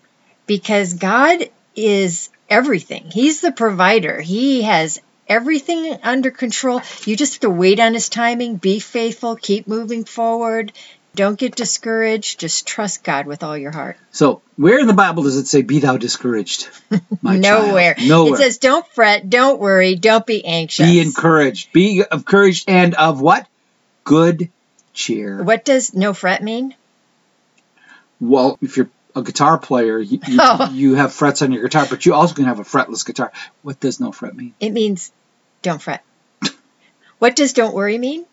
because 0.45 0.93
God 0.93 1.49
is 1.75 2.29
everything. 2.53 3.09
He's 3.11 3.41
the 3.41 3.51
provider. 3.51 4.21
He 4.21 4.61
has 4.61 5.01
everything 5.27 5.97
under 6.03 6.29
control. 6.29 6.81
You 7.05 7.15
just 7.15 7.33
have 7.33 7.41
to 7.41 7.49
wait 7.49 7.79
on 7.79 7.93
his 7.93 8.09
timing, 8.09 8.57
be 8.57 8.79
faithful, 8.79 9.35
keep 9.35 9.67
moving 9.67 10.05
forward. 10.05 10.71
Don't 11.15 11.37
get 11.37 11.55
discouraged. 11.55 12.39
Just 12.39 12.67
trust 12.67 13.03
God 13.03 13.27
with 13.27 13.43
all 13.43 13.57
your 13.57 13.71
heart. 13.71 13.97
So, 14.11 14.41
where 14.55 14.79
in 14.79 14.87
the 14.87 14.93
Bible 14.93 15.23
does 15.23 15.37
it 15.37 15.45
say, 15.45 15.61
"Be 15.61 15.79
thou 15.79 15.97
discouraged"? 15.97 16.69
My 17.21 17.37
Nowhere. 17.37 17.93
Child? 17.93 18.09
Nowhere. 18.09 18.33
It 18.33 18.37
says, 18.37 18.57
don't 18.57 18.87
fret, 18.87 19.29
don't 19.29 19.59
worry, 19.59 19.95
don't 19.95 20.25
be 20.25 20.43
anxious. 20.43 20.87
Be 20.87 20.99
encouraged. 20.99 21.71
Be 21.71 22.03
encouraged 22.11 22.67
and 22.67 22.95
of 22.95 23.21
what? 23.21 23.47
Good 24.03 24.49
cheer. 24.93 25.43
What 25.43 25.65
does 25.65 25.93
no 25.93 26.13
fret 26.13 26.41
mean? 26.41 26.75
Well, 28.19 28.57
if 28.61 28.77
you're 28.77 28.89
a 29.15 29.21
guitar 29.21 29.57
player, 29.57 29.99
you, 29.99 30.19
you, 30.27 30.37
Oh. 30.41 30.69
you 30.73 30.95
have 30.95 31.13
frets 31.13 31.41
on 31.41 31.51
your 31.51 31.63
guitar, 31.63 31.85
but 31.89 32.05
you 32.05 32.13
also 32.13 32.33
can 32.33 32.45
have 32.45 32.59
a 32.59 32.63
fretless 32.63 33.05
guitar. 33.05 33.31
What 33.61 33.79
does 33.79 33.99
no 33.99 34.11
fret 34.11 34.35
mean? 34.35 34.53
It 34.59 34.71
means 34.71 35.11
don't 35.61 35.81
fret. 35.81 36.03
What 37.19 37.35
does 37.37 37.53
don't 37.53 37.73
worry 37.73 37.97
mean? 37.97 38.25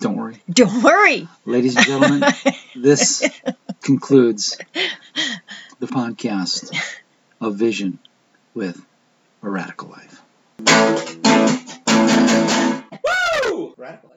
Don't 0.00 0.16
worry. 0.16 0.42
Don't 0.50 0.82
worry. 0.82 1.28
Ladies 1.44 1.76
and 1.76 1.86
gentlemen, 1.86 2.24
this 2.76 3.22
concludes 3.82 4.58
the 5.78 5.86
podcast 5.86 6.76
of 7.40 7.54
Vision 7.54 7.98
with 8.54 8.84
a 9.42 9.48
Radical 9.48 9.88
Life. 9.88 10.20
Woo! 13.44 13.74
Radical. 13.76 14.10